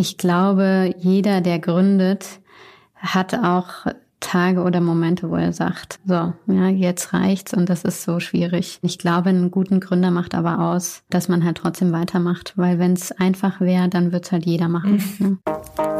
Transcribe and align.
Ich 0.00 0.16
glaube, 0.16 0.94
jeder, 0.96 1.42
der 1.42 1.58
gründet, 1.58 2.40
hat 2.96 3.34
auch 3.34 3.84
Tage 4.18 4.62
oder 4.62 4.80
Momente, 4.80 5.28
wo 5.28 5.36
er 5.36 5.52
sagt, 5.52 5.98
so, 6.06 6.32
ja, 6.46 6.68
jetzt 6.68 7.12
reicht's 7.12 7.52
und 7.52 7.68
das 7.68 7.84
ist 7.84 8.04
so 8.04 8.18
schwierig. 8.18 8.78
Ich 8.80 8.96
glaube, 8.96 9.28
einen 9.28 9.50
guten 9.50 9.78
Gründer 9.78 10.10
macht 10.10 10.34
aber 10.34 10.60
aus, 10.60 11.02
dass 11.10 11.28
man 11.28 11.44
halt 11.44 11.58
trotzdem 11.58 11.92
weitermacht, 11.92 12.54
weil 12.56 12.78
wenn 12.78 12.94
es 12.94 13.12
einfach 13.12 13.60
wäre, 13.60 13.90
dann 13.90 14.10
wird's 14.10 14.32
halt 14.32 14.46
jeder 14.46 14.68
machen. 14.68 15.02
Mhm. 15.18 15.38
Ja. 15.76 15.99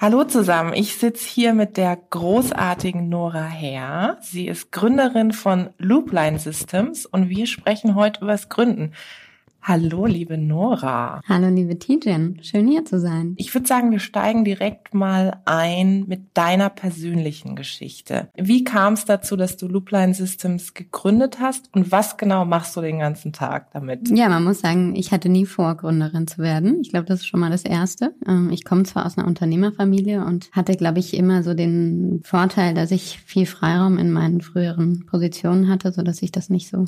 Hallo 0.00 0.22
zusammen, 0.22 0.74
ich 0.74 0.94
sitze 0.96 1.28
hier 1.28 1.54
mit 1.54 1.76
der 1.76 1.96
großartigen 1.96 3.08
Nora 3.08 3.46
Herr. 3.46 4.18
Sie 4.20 4.46
ist 4.46 4.70
Gründerin 4.70 5.32
von 5.32 5.70
Loopline 5.76 6.38
Systems 6.38 7.04
und 7.04 7.28
wir 7.30 7.48
sprechen 7.48 7.96
heute 7.96 8.20
über 8.20 8.30
das 8.30 8.48
Gründen. 8.48 8.92
Hallo, 9.68 10.06
liebe 10.06 10.38
Nora. 10.38 11.20
Hallo, 11.28 11.50
liebe 11.50 11.78
Tijen. 11.78 12.42
Schön 12.42 12.68
hier 12.68 12.86
zu 12.86 12.98
sein. 12.98 13.34
Ich 13.36 13.52
würde 13.52 13.66
sagen, 13.66 13.90
wir 13.90 13.98
steigen 13.98 14.42
direkt 14.42 14.94
mal 14.94 15.42
ein 15.44 16.06
mit 16.06 16.22
deiner 16.32 16.70
persönlichen 16.70 17.54
Geschichte. 17.54 18.30
Wie 18.34 18.64
kam 18.64 18.94
es 18.94 19.04
dazu, 19.04 19.36
dass 19.36 19.58
du 19.58 19.68
Loopline 19.68 20.14
Systems 20.14 20.72
gegründet 20.72 21.38
hast 21.38 21.68
und 21.74 21.92
was 21.92 22.16
genau 22.16 22.46
machst 22.46 22.74
du 22.76 22.80
den 22.80 23.00
ganzen 23.00 23.34
Tag 23.34 23.70
damit? 23.72 24.08
Ja, 24.08 24.30
man 24.30 24.42
muss 24.42 24.60
sagen, 24.60 24.96
ich 24.96 25.12
hatte 25.12 25.28
nie 25.28 25.44
vor, 25.44 25.76
Gründerin 25.76 26.26
zu 26.26 26.38
werden. 26.38 26.80
Ich 26.80 26.88
glaube, 26.88 27.04
das 27.04 27.20
ist 27.20 27.26
schon 27.26 27.40
mal 27.40 27.50
das 27.50 27.66
Erste. 27.66 28.14
Ähm, 28.26 28.48
ich 28.50 28.64
komme 28.64 28.84
zwar 28.84 29.04
aus 29.04 29.18
einer 29.18 29.26
Unternehmerfamilie 29.26 30.24
und 30.24 30.50
hatte, 30.52 30.76
glaube 30.76 31.00
ich, 31.00 31.12
immer 31.12 31.42
so 31.42 31.52
den 31.52 32.22
Vorteil, 32.24 32.72
dass 32.72 32.90
ich 32.90 33.18
viel 33.18 33.44
Freiraum 33.44 33.98
in 33.98 34.12
meinen 34.12 34.40
früheren 34.40 35.04
Positionen 35.04 35.68
hatte, 35.68 35.92
so 35.92 36.00
dass 36.00 36.22
ich 36.22 36.32
das 36.32 36.48
nicht 36.48 36.70
so 36.70 36.86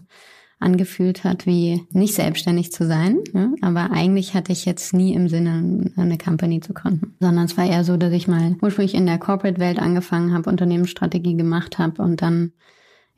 angefühlt 0.60 1.24
hat, 1.24 1.46
wie 1.46 1.86
nicht 1.90 2.14
selbstständig 2.14 2.70
zu 2.72 2.86
sein. 2.86 3.18
Ja? 3.34 3.50
Aber 3.62 3.90
eigentlich 3.90 4.34
hatte 4.34 4.52
ich 4.52 4.64
jetzt 4.64 4.94
nie 4.94 5.14
im 5.14 5.28
Sinne, 5.28 5.90
eine 5.96 6.18
Company 6.18 6.60
zu 6.60 6.74
gründen, 6.74 7.14
sondern 7.18 7.46
es 7.46 7.56
war 7.56 7.66
eher 7.66 7.82
so, 7.82 7.96
dass 7.96 8.12
ich 8.12 8.28
mal 8.28 8.56
ursprünglich 8.62 8.94
in 8.94 9.06
der 9.06 9.18
Corporate-Welt 9.18 9.78
angefangen 9.78 10.32
habe, 10.32 10.50
Unternehmensstrategie 10.50 11.36
gemacht 11.36 11.78
habe 11.78 12.02
und 12.02 12.22
dann 12.22 12.52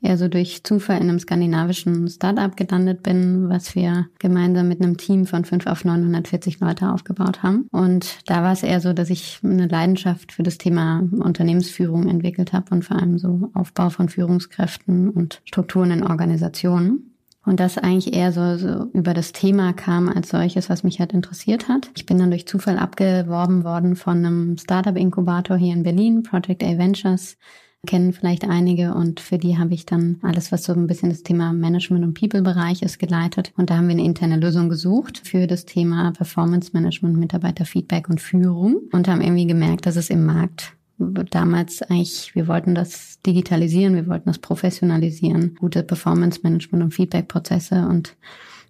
eher 0.03 0.17
so 0.17 0.27
durch 0.27 0.63
Zufall 0.63 0.97
in 0.97 1.09
einem 1.09 1.19
skandinavischen 1.19 2.07
Startup 2.09 2.55
gelandet 2.55 3.03
bin, 3.03 3.49
was 3.49 3.73
wir 3.73 4.07
gemeinsam 4.19 4.67
mit 4.67 4.81
einem 4.81 4.97
Team 4.97 5.25
von 5.25 5.45
5 5.45 5.65
auf 5.65 5.85
940 5.85 6.59
Leute 6.59 6.91
aufgebaut 6.91 7.41
haben. 7.41 7.67
Und 7.71 8.17
da 8.25 8.43
war 8.43 8.51
es 8.51 8.63
eher 8.63 8.81
so, 8.81 8.93
dass 8.93 9.09
ich 9.09 9.39
eine 9.43 9.67
Leidenschaft 9.67 10.33
für 10.33 10.43
das 10.43 10.57
Thema 10.57 11.07
Unternehmensführung 11.11 12.07
entwickelt 12.07 12.53
habe 12.53 12.75
und 12.75 12.83
vor 12.83 12.97
allem 12.97 13.17
so 13.17 13.49
Aufbau 13.53 13.89
von 13.89 14.09
Führungskräften 14.09 15.09
und 15.09 15.41
Strukturen 15.45 15.91
in 15.91 16.03
Organisationen. 16.03 17.12
Und 17.45 17.59
das 17.59 17.77
eigentlich 17.77 18.13
eher 18.13 18.31
so, 18.31 18.57
so 18.57 18.85
über 18.93 19.13
das 19.13 19.33
Thema 19.33 19.73
kam 19.73 20.07
als 20.07 20.29
solches, 20.29 20.69
was 20.69 20.83
mich 20.83 20.99
halt 20.99 21.11
interessiert 21.11 21.67
hat. 21.67 21.89
Ich 21.95 22.05
bin 22.05 22.17
dann 22.17 22.29
durch 22.29 22.47
Zufall 22.47 22.77
abgeworben 22.77 23.63
worden 23.63 23.95
von 23.95 24.17
einem 24.17 24.57
Startup-Inkubator 24.57 25.57
hier 25.57 25.73
in 25.73 25.83
Berlin, 25.83 26.23
Project 26.23 26.63
A 26.63 26.77
Ventures 26.77 27.37
kennen 27.85 28.13
vielleicht 28.13 28.47
einige 28.47 28.93
und 28.93 29.19
für 29.19 29.37
die 29.37 29.57
habe 29.57 29.73
ich 29.73 29.85
dann 29.85 30.17
alles, 30.21 30.51
was 30.51 30.63
so 30.63 30.73
ein 30.73 30.87
bisschen 30.87 31.09
das 31.09 31.23
Thema 31.23 31.51
Management 31.51 32.05
und 32.05 32.13
People-Bereich 32.17 32.81
ist, 32.81 32.97
geleitet. 32.97 33.51
Und 33.57 33.69
da 33.69 33.77
haben 33.77 33.87
wir 33.87 33.93
eine 33.93 34.05
interne 34.05 34.37
Lösung 34.37 34.69
gesucht 34.69 35.21
für 35.23 35.47
das 35.47 35.65
Thema 35.65 36.11
Performance 36.11 36.71
Management, 36.73 37.17
Mitarbeiterfeedback 37.17 38.09
und 38.09 38.21
Führung 38.21 38.81
und 38.93 39.07
haben 39.07 39.21
irgendwie 39.21 39.47
gemerkt, 39.47 39.85
dass 39.85 39.97
es 39.97 40.09
im 40.09 40.25
Markt 40.25 40.73
damals 41.03 41.81
eigentlich, 41.83 42.35
wir 42.35 42.47
wollten 42.47 42.75
das 42.75 43.19
digitalisieren, 43.25 43.95
wir 43.95 44.07
wollten 44.07 44.29
das 44.29 44.39
professionalisieren, 44.39 45.55
gute 45.55 45.83
Performance-Management 45.83 46.83
und 46.83 46.93
Feedback-Prozesse 46.93 47.87
und 47.87 48.15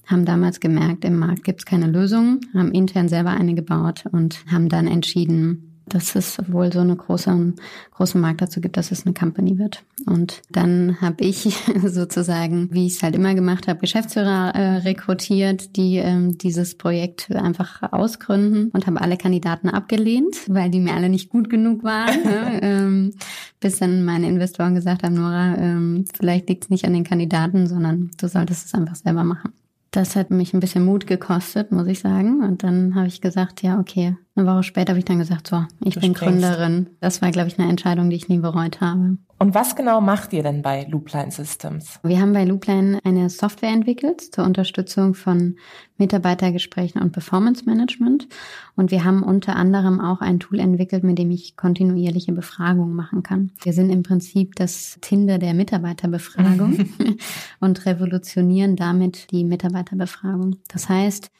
haben 0.06 0.26
damals 0.26 0.60
gemerkt, 0.60 1.06
im 1.06 1.18
Markt 1.18 1.44
gibt 1.44 1.62
es 1.62 1.66
keine 1.66 1.88
Lösung, 1.88 2.42
haben 2.54 2.72
intern 2.72 3.08
selber 3.08 3.32
eine 3.32 3.56
gebaut 3.56 4.06
und 4.12 4.46
haben 4.52 4.70
dann 4.70 4.88
entschieden, 4.88 5.72
dass 5.86 6.16
es 6.16 6.38
wohl 6.48 6.72
so 6.72 6.80
eine 6.80 6.96
große, 6.96 7.54
großen 7.92 8.20
Markt 8.20 8.42
dazu 8.42 8.62
gibt, 8.62 8.78
dass 8.78 8.92
es 8.92 9.06
eine 9.06 9.14
Company 9.14 9.58
wird. 9.58 9.84
Und 10.06 10.42
dann 10.50 11.00
habe 11.02 11.24
ich 11.24 11.58
sozusagen, 11.86 12.70
wie 12.72 12.88
ich 12.88 12.96
es 12.96 13.04
halt 13.04 13.16
immer 13.16 13.36
gemacht 13.36 13.68
habe, 13.68 13.80
Geschäftsführer 13.80 14.56
äh, 14.56 14.78
rekrutiert, 14.78 15.76
die 15.76 15.98
ähm, 15.98 16.38
dieses 16.38 16.78
Projekt 16.78 17.32
einfach 17.32 17.82
ausgründen 17.92 18.70
und 18.72 18.88
habe 18.88 19.02
alle 19.02 19.18
Kandidaten 19.18 19.70
abgelehnt, 19.70 20.38
weil 20.48 20.70
die 20.70 20.80
mir 20.80 20.94
alle 20.94 21.10
nicht 21.10 21.30
gut 21.30 21.50
genug 21.50 21.84
waren. 21.84 22.24
ne? 22.24 22.60
ähm, 22.62 23.14
bis 23.60 23.80
dann 23.80 24.04
meine 24.04 24.28
Investoren 24.28 24.76
gesagt 24.76 25.04
haben, 25.04 25.16
Nora, 25.16 25.56
ähm, 25.58 26.06
vielleicht 26.14 26.50
liegt 26.50 26.66
es 26.66 26.70
nicht 26.70 26.86
an 26.86 26.94
den 26.94 27.04
Kandidaten, 27.04 27.68
sondern 27.68 28.12
du 28.20 28.28
solltest 28.28 28.68
es 28.68 28.74
einfach 28.74 28.96
selber 28.96 29.24
machen. 29.24 29.54
Das 29.94 30.16
hat 30.16 30.31
mich 30.31 30.56
ein 30.56 30.59
bisschen 30.59 30.86
Mut 30.86 31.06
gekostet, 31.06 31.72
muss 31.72 31.86
ich 31.86 32.00
sagen. 32.00 32.44
Und 32.44 32.64
dann 32.64 32.96
habe 32.96 33.06
ich 33.06 33.22
gesagt, 33.22 33.62
ja, 33.62 33.80
okay. 33.80 34.18
Eine 34.36 34.48
Woche 34.48 34.64
später 34.64 34.90
habe 34.90 34.98
ich 34.98 35.06
dann 35.06 35.20
gesagt, 35.20 35.46
so, 35.46 35.66
ich 35.86 35.94
du 35.94 36.00
bin 36.00 36.16
springst. 36.16 36.42
Gründerin. 36.42 36.88
Das 37.00 37.22
war, 37.22 37.30
glaube 37.30 37.50
ich, 37.50 37.59
eine 37.59 37.70
Entscheidung, 37.70 38.09
die 38.09 38.16
ich 38.16 38.28
nie 38.28 38.40
bereut 38.40 38.82
habe. 38.82 39.18
Und 39.44 39.54
was 39.54 39.76
genau 39.76 40.00
macht 40.00 40.31
ihr 40.31 40.42
denn 40.42 40.62
bei 40.62 40.86
Loopline 40.90 41.30
Systems? 41.30 42.00
Wir 42.02 42.22
haben 42.22 42.31
bei 42.31 42.46
Loopline 42.46 43.00
eine 43.04 43.30
Software 43.30 43.74
entwickelt 43.74 44.22
zur 44.22 44.46
Unterstützung 44.46 45.16
von 45.16 45.58
Mitarbeitergesprächen 45.98 47.02
und 47.02 47.12
Performance 47.12 47.66
Management. 47.66 48.30
Und 48.78 48.90
wir 48.90 49.03
haben 49.03 49.22
unter 49.22 49.58
anderem 49.58 50.00
auch 50.00 50.22
ein 50.22 50.40
Tool 50.40 50.62
entwickelt, 50.62 51.03
mit 51.03 51.18
dem 51.18 51.30
ich 51.30 51.58
kontinuierliche 51.58 52.32
Befragungen 52.32 52.96
machen 52.96 53.22
kann. 53.22 53.52
Wir 53.62 53.74
sind 53.74 53.90
im 53.90 54.02
Prinzip 54.02 54.56
das 54.56 54.98
Tinder 55.02 55.40
der 55.40 55.53
Mitarbeiterbefragung 55.53 56.88
und 57.59 57.86
revolutionieren 57.86 58.78
damit 58.78 59.30
die 59.32 59.44
Mitarbeiterbefragung. 59.44 60.56
Das 60.70 60.88
heißt, 60.88 61.32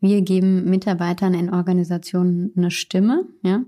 wir 0.00 0.22
geben 0.22 0.68
Mitarbeitern 0.68 1.32
in 1.32 1.54
Organisationen 1.54 2.50
eine 2.56 2.72
Stimme, 2.72 3.24
ja, 3.44 3.62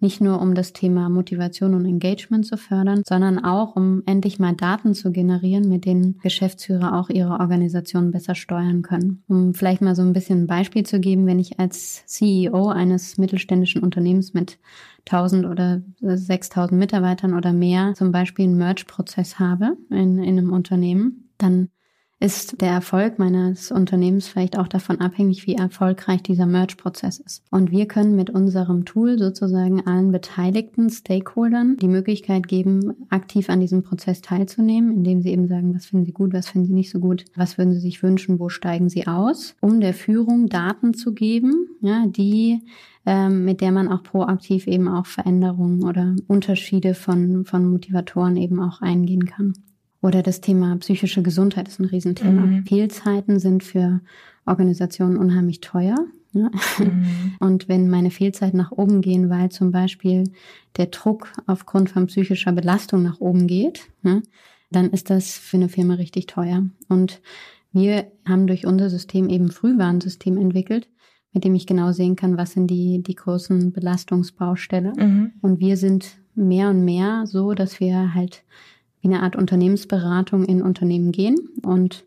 nicht 0.00 0.20
nur 0.20 0.40
um 0.40 0.54
das 0.54 0.72
Thema 0.72 1.08
Motivation 1.08 1.74
und 1.74 1.84
Engagement 1.84 2.46
zu 2.46 2.56
fördern, 2.56 3.02
sondern 3.06 3.38
auch 3.44 3.76
um 3.76 4.02
endlich 4.06 4.38
mal 4.38 4.54
Daten 4.54 4.94
zu 4.94 5.12
generieren, 5.12 5.68
mit 5.68 5.84
denen 5.84 6.18
Geschäftsführer 6.22 6.98
auch 6.98 7.10
ihre 7.10 7.38
Organisation 7.40 8.10
besser 8.10 8.34
steuern 8.34 8.82
können. 8.82 9.22
Um 9.28 9.54
vielleicht 9.54 9.82
mal 9.82 9.94
so 9.94 10.02
ein 10.02 10.12
bisschen 10.12 10.42
ein 10.42 10.46
Beispiel 10.46 10.84
zu 10.84 11.00
geben, 11.00 11.26
wenn 11.26 11.38
ich 11.38 11.60
als 11.60 12.04
CEO 12.06 12.68
eines 12.68 13.18
mittelständischen 13.18 13.82
Unternehmens 13.82 14.32
mit 14.34 14.58
1000 15.06 15.46
oder 15.46 15.82
6000 16.00 16.78
Mitarbeitern 16.78 17.34
oder 17.34 17.52
mehr 17.52 17.94
zum 17.94 18.12
Beispiel 18.12 18.46
einen 18.46 18.58
Merge-Prozess 18.58 19.38
habe 19.38 19.76
in, 19.90 20.18
in 20.18 20.38
einem 20.38 20.52
Unternehmen, 20.52 21.30
dann 21.38 21.68
ist 22.20 22.60
der 22.60 22.70
Erfolg 22.70 23.18
meines 23.18 23.72
Unternehmens 23.72 24.28
vielleicht 24.28 24.58
auch 24.58 24.68
davon 24.68 25.00
abhängig, 25.00 25.46
wie 25.46 25.54
erfolgreich 25.54 26.22
dieser 26.22 26.44
Merge-Prozess 26.44 27.18
ist. 27.18 27.42
Und 27.50 27.70
wir 27.70 27.88
können 27.88 28.14
mit 28.14 28.28
unserem 28.28 28.84
Tool 28.84 29.18
sozusagen 29.18 29.86
allen 29.86 30.12
beteiligten 30.12 30.90
Stakeholdern 30.90 31.78
die 31.78 31.88
Möglichkeit 31.88 32.46
geben, 32.46 33.06
aktiv 33.08 33.48
an 33.48 33.60
diesem 33.60 33.82
Prozess 33.82 34.20
teilzunehmen, 34.20 34.92
indem 34.92 35.22
sie 35.22 35.30
eben 35.30 35.48
sagen, 35.48 35.74
was 35.74 35.86
finden 35.86 36.04
sie 36.04 36.12
gut, 36.12 36.34
was 36.34 36.50
finden 36.50 36.68
sie 36.68 36.74
nicht 36.74 36.90
so 36.90 37.00
gut, 37.00 37.24
was 37.34 37.56
würden 37.56 37.72
sie 37.72 37.80
sich 37.80 38.02
wünschen, 38.02 38.38
wo 38.38 38.50
steigen 38.50 38.90
sie 38.90 39.06
aus, 39.06 39.56
um 39.62 39.80
der 39.80 39.94
Führung 39.94 40.50
Daten 40.50 40.92
zu 40.92 41.14
geben, 41.14 41.68
ja, 41.80 42.04
die 42.06 42.60
ähm, 43.06 43.46
mit 43.46 43.62
der 43.62 43.72
man 43.72 43.88
auch 43.88 44.02
proaktiv 44.02 44.66
eben 44.66 44.86
auch 44.86 45.06
Veränderungen 45.06 45.84
oder 45.84 46.14
Unterschiede 46.26 46.92
von, 46.92 47.46
von 47.46 47.70
Motivatoren 47.70 48.36
eben 48.36 48.60
auch 48.60 48.82
eingehen 48.82 49.24
kann. 49.24 49.54
Oder 50.02 50.22
das 50.22 50.40
Thema 50.40 50.76
psychische 50.76 51.22
Gesundheit 51.22 51.68
ist 51.68 51.78
ein 51.78 51.84
Riesenthema. 51.84 52.46
Mhm. 52.46 52.66
Fehlzeiten 52.66 53.38
sind 53.38 53.62
für 53.62 54.00
Organisationen 54.46 55.16
unheimlich 55.16 55.60
teuer. 55.60 55.96
Ne? 56.32 56.50
Mhm. 56.78 57.04
Und 57.40 57.68
wenn 57.68 57.90
meine 57.90 58.10
Fehlzeiten 58.10 58.56
nach 58.56 58.72
oben 58.72 59.00
gehen, 59.00 59.28
weil 59.30 59.50
zum 59.50 59.72
Beispiel 59.72 60.24
der 60.76 60.86
Druck 60.86 61.32
aufgrund 61.46 61.90
von 61.90 62.06
psychischer 62.06 62.52
Belastung 62.52 63.02
nach 63.02 63.20
oben 63.20 63.46
geht, 63.46 63.88
ne, 64.02 64.22
dann 64.70 64.90
ist 64.90 65.10
das 65.10 65.32
für 65.32 65.56
eine 65.56 65.68
Firma 65.68 65.94
richtig 65.94 66.26
teuer. 66.26 66.64
Und 66.88 67.20
wir 67.72 68.10
haben 68.24 68.46
durch 68.46 68.66
unser 68.66 68.90
System 68.90 69.28
eben 69.28 69.50
Frühwarnsystem 69.50 70.36
entwickelt, 70.36 70.88
mit 71.32 71.44
dem 71.44 71.54
ich 71.54 71.66
genau 71.66 71.92
sehen 71.92 72.16
kann, 72.16 72.36
was 72.36 72.52
sind 72.52 72.68
die, 72.68 73.02
die 73.02 73.14
großen 73.14 73.72
Belastungsbaustelle. 73.72 74.92
Mhm. 74.96 75.32
Und 75.42 75.60
wir 75.60 75.76
sind 75.76 76.18
mehr 76.34 76.70
und 76.70 76.84
mehr 76.84 77.26
so, 77.26 77.54
dass 77.54 77.80
wir 77.80 78.14
halt 78.14 78.44
wie 79.00 79.08
eine 79.08 79.22
Art 79.22 79.36
Unternehmensberatung 79.36 80.44
in 80.44 80.62
Unternehmen 80.62 81.12
gehen 81.12 81.36
und 81.62 82.04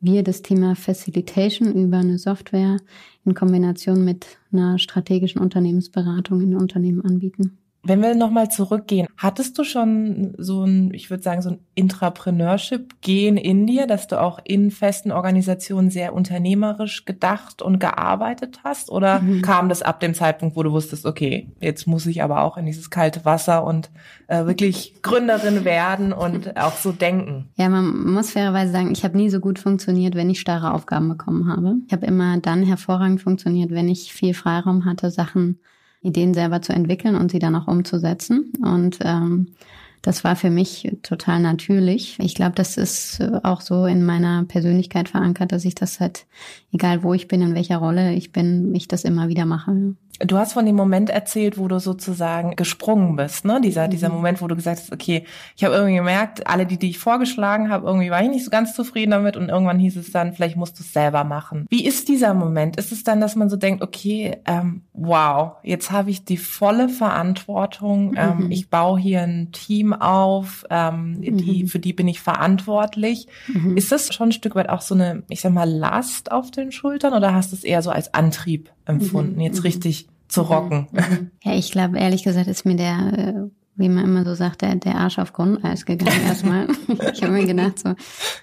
wir 0.00 0.22
das 0.22 0.42
Thema 0.42 0.74
Facilitation 0.74 1.74
über 1.74 1.98
eine 1.98 2.18
Software 2.18 2.78
in 3.24 3.34
Kombination 3.34 4.04
mit 4.04 4.38
einer 4.50 4.78
strategischen 4.78 5.40
Unternehmensberatung 5.40 6.40
in 6.40 6.56
Unternehmen 6.56 7.04
anbieten. 7.04 7.58
Wenn 7.82 8.02
wir 8.02 8.14
nochmal 8.14 8.50
zurückgehen, 8.50 9.08
hattest 9.16 9.58
du 9.58 9.64
schon 9.64 10.34
so 10.36 10.64
ein, 10.64 10.92
ich 10.92 11.08
würde 11.08 11.22
sagen, 11.22 11.40
so 11.40 11.50
ein 11.50 11.60
Intrapreneurship-Gen 11.74 13.38
in 13.38 13.66
dir, 13.66 13.86
dass 13.86 14.06
du 14.06 14.20
auch 14.20 14.38
in 14.44 14.70
festen 14.70 15.12
Organisationen 15.12 15.90
sehr 15.90 16.14
unternehmerisch 16.14 17.06
gedacht 17.06 17.62
und 17.62 17.78
gearbeitet 17.78 18.60
hast? 18.64 18.90
Oder 18.90 19.20
mhm. 19.20 19.40
kam 19.40 19.70
das 19.70 19.80
ab 19.80 20.00
dem 20.00 20.12
Zeitpunkt, 20.12 20.56
wo 20.56 20.62
du 20.62 20.72
wusstest, 20.72 21.06
okay, 21.06 21.48
jetzt 21.60 21.86
muss 21.86 22.04
ich 22.04 22.22
aber 22.22 22.42
auch 22.42 22.58
in 22.58 22.66
dieses 22.66 22.90
kalte 22.90 23.24
Wasser 23.24 23.64
und 23.64 23.90
äh, 24.26 24.44
wirklich 24.44 25.00
Gründerin 25.02 25.64
werden 25.64 26.12
und 26.12 26.56
auch 26.58 26.74
so 26.74 26.92
denken? 26.92 27.48
Ja, 27.56 27.70
man 27.70 28.12
muss 28.12 28.32
fairerweise 28.32 28.72
sagen, 28.72 28.92
ich 28.92 29.04
habe 29.04 29.16
nie 29.16 29.30
so 29.30 29.40
gut 29.40 29.58
funktioniert, 29.58 30.14
wenn 30.14 30.28
ich 30.28 30.40
starre 30.40 30.74
Aufgaben 30.74 31.08
bekommen 31.08 31.48
habe. 31.48 31.76
Ich 31.86 31.92
habe 31.94 32.04
immer 32.04 32.38
dann 32.38 32.62
hervorragend 32.62 33.22
funktioniert, 33.22 33.70
wenn 33.70 33.88
ich 33.88 34.12
viel 34.12 34.34
Freiraum 34.34 34.84
hatte, 34.84 35.10
Sachen 35.10 35.60
Ideen 36.02 36.34
selber 36.34 36.62
zu 36.62 36.72
entwickeln 36.72 37.14
und 37.14 37.30
sie 37.30 37.38
dann 37.38 37.56
auch 37.56 37.68
umzusetzen. 37.68 38.52
Und 38.62 38.98
ähm, 39.02 39.48
das 40.02 40.24
war 40.24 40.34
für 40.34 40.50
mich 40.50 40.90
total 41.02 41.40
natürlich. 41.40 42.18
Ich 42.20 42.34
glaube, 42.34 42.54
das 42.54 42.76
ist 42.78 43.22
auch 43.42 43.60
so 43.60 43.84
in 43.84 44.04
meiner 44.04 44.44
Persönlichkeit 44.44 45.10
verankert, 45.10 45.52
dass 45.52 45.64
ich 45.64 45.74
das 45.74 46.00
halt, 46.00 46.26
egal 46.72 47.02
wo 47.02 47.12
ich 47.12 47.28
bin, 47.28 47.42
in 47.42 47.54
welcher 47.54 47.76
Rolle 47.76 48.14
ich 48.14 48.32
bin, 48.32 48.74
ich 48.74 48.88
das 48.88 49.04
immer 49.04 49.28
wieder 49.28 49.44
mache. 49.44 49.94
Du 50.22 50.36
hast 50.36 50.52
von 50.52 50.66
dem 50.66 50.76
Moment 50.76 51.08
erzählt, 51.08 51.56
wo 51.56 51.66
du 51.66 51.80
sozusagen 51.80 52.54
gesprungen 52.54 53.16
bist, 53.16 53.46
ne? 53.46 53.58
Dieser, 53.62 53.86
mhm. 53.86 53.90
dieser 53.90 54.10
Moment, 54.10 54.42
wo 54.42 54.48
du 54.48 54.54
gesagt 54.54 54.78
hast, 54.78 54.92
okay, 54.92 55.24
ich 55.56 55.64
habe 55.64 55.74
irgendwie 55.74 55.96
gemerkt, 55.96 56.46
alle, 56.46 56.66
die, 56.66 56.78
die 56.78 56.90
ich 56.90 56.98
vorgeschlagen 56.98 57.70
habe, 57.70 57.86
irgendwie 57.86 58.10
war 58.10 58.22
ich 58.22 58.28
nicht 58.28 58.44
so 58.44 58.50
ganz 58.50 58.74
zufrieden 58.74 59.12
damit 59.12 59.38
und 59.38 59.48
irgendwann 59.48 59.78
hieß 59.78 59.96
es 59.96 60.12
dann, 60.12 60.34
vielleicht 60.34 60.56
musst 60.56 60.78
du 60.78 60.82
es 60.82 60.92
selber 60.92 61.24
machen. 61.24 61.66
Wie 61.70 61.86
ist 61.86 62.08
dieser 62.08 62.34
Moment? 62.34 62.76
Ist 62.76 62.92
es 62.92 63.02
dann, 63.02 63.20
dass 63.20 63.34
man 63.34 63.48
so 63.48 63.56
denkt, 63.56 63.82
okay, 63.82 64.36
ähm, 64.44 64.82
wow, 64.92 65.52
jetzt 65.62 65.90
habe 65.90 66.10
ich 66.10 66.26
die 66.26 66.36
volle 66.36 66.90
Verantwortung, 66.90 68.14
ähm, 68.18 68.44
mhm. 68.44 68.50
ich 68.50 68.68
baue 68.68 69.00
hier 69.00 69.22
ein 69.22 69.52
Team 69.52 69.94
auf, 69.94 70.66
ähm, 70.68 71.20
mhm. 71.20 71.36
die, 71.38 71.66
für 71.66 71.78
die 71.78 71.94
bin 71.94 72.08
ich 72.08 72.20
verantwortlich. 72.20 73.26
Mhm. 73.48 73.78
Ist 73.78 73.90
das 73.90 74.12
schon 74.12 74.28
ein 74.28 74.32
Stück 74.32 74.54
weit 74.54 74.68
auch 74.68 74.82
so 74.82 74.94
eine, 74.94 75.22
ich 75.30 75.40
sag 75.40 75.52
mal, 75.52 75.70
Last 75.70 76.30
auf 76.30 76.50
den 76.50 76.72
Schultern 76.72 77.14
oder 77.14 77.34
hast 77.34 77.52
du 77.52 77.56
es 77.56 77.64
eher 77.64 77.80
so 77.80 77.90
als 77.90 78.12
Antrieb 78.12 78.70
empfunden, 78.84 79.36
mhm. 79.36 79.40
jetzt 79.40 79.64
richtig 79.64 80.09
zu 80.30 80.42
rocken. 80.42 80.86
Mhm. 80.92 81.30
Ja, 81.42 81.54
ich 81.54 81.70
glaube, 81.72 81.98
ehrlich 81.98 82.22
gesagt 82.22 82.46
ist 82.46 82.64
mir 82.64 82.76
der, 82.76 83.12
äh, 83.16 83.50
wie 83.80 83.88
man 83.88 84.04
immer 84.04 84.24
so 84.24 84.34
sagt, 84.34 84.62
der, 84.62 84.76
der 84.76 84.96
Arsch 84.96 85.18
auf 85.18 85.32
Grundeis 85.32 85.86
gegangen 85.86 86.22
erstmal. 86.26 86.68
ich 87.12 87.22
habe 87.22 87.32
mir 87.32 87.46
gedacht 87.46 87.78
so, 87.78 87.88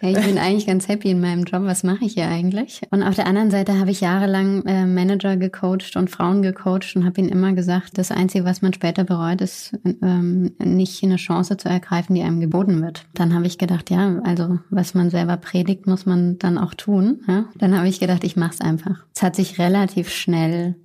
ja, 0.01 0.09
ich 0.09 0.25
bin 0.25 0.37
eigentlich 0.37 0.65
ganz 0.65 0.87
happy 0.87 1.11
in 1.11 1.21
meinem 1.21 1.43
Job, 1.43 1.61
was 1.63 1.83
mache 1.83 2.05
ich 2.05 2.13
hier 2.13 2.27
eigentlich? 2.27 2.81
Und 2.89 3.03
auf 3.03 3.15
der 3.15 3.27
anderen 3.27 3.51
Seite 3.51 3.79
habe 3.79 3.91
ich 3.91 4.01
jahrelang 4.01 4.65
äh, 4.65 4.85
Manager 4.85 5.37
gecoacht 5.37 5.95
und 5.95 6.09
Frauen 6.09 6.41
gecoacht 6.41 6.95
und 6.95 7.05
habe 7.05 7.21
ihnen 7.21 7.29
immer 7.29 7.53
gesagt, 7.53 7.97
das 7.97 8.11
Einzige, 8.11 8.45
was 8.45 8.61
man 8.61 8.73
später 8.73 9.03
bereut, 9.03 9.41
ist 9.41 9.77
ähm, 10.01 10.51
nicht 10.59 11.03
eine 11.03 11.17
Chance 11.17 11.57
zu 11.57 11.69
ergreifen, 11.69 12.15
die 12.15 12.23
einem 12.23 12.39
geboten 12.39 12.81
wird. 12.81 13.05
Dann 13.13 13.33
habe 13.33 13.45
ich 13.45 13.57
gedacht, 13.57 13.89
ja, 13.91 14.19
also 14.23 14.59
was 14.69 14.93
man 14.93 15.09
selber 15.09 15.37
predigt, 15.37 15.87
muss 15.87 16.05
man 16.05 16.39
dann 16.39 16.57
auch 16.57 16.73
tun. 16.73 17.21
Ja? 17.27 17.45
Dann 17.55 17.77
habe 17.77 17.87
ich 17.87 17.99
gedacht, 17.99 18.23
ich 18.23 18.35
mache 18.35 18.55
es 18.55 18.61
einfach. 18.61 19.05
Es 19.15 19.21
hat 19.21 19.35
sich 19.35 19.59
relativ 19.59 20.09
schnell 20.09 20.75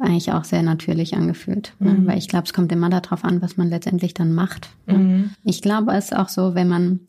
eigentlich 0.00 0.32
auch 0.32 0.44
sehr 0.44 0.62
natürlich 0.62 1.14
angefühlt. 1.14 1.74
Ne? 1.78 1.92
Mhm. 1.92 2.06
Weil 2.06 2.18
ich 2.18 2.28
glaube, 2.28 2.46
es 2.46 2.52
kommt 2.52 2.72
immer 2.72 2.90
darauf 2.90 3.24
an, 3.24 3.42
was 3.42 3.56
man 3.56 3.68
letztendlich 3.68 4.14
dann 4.14 4.32
macht. 4.32 4.70
Ne? 4.86 4.98
Mhm. 4.98 5.30
Ich 5.44 5.62
glaube, 5.62 5.92
es 5.92 6.06
ist 6.06 6.16
auch 6.16 6.28
so, 6.28 6.54
wenn 6.54 6.68
man 6.68 7.00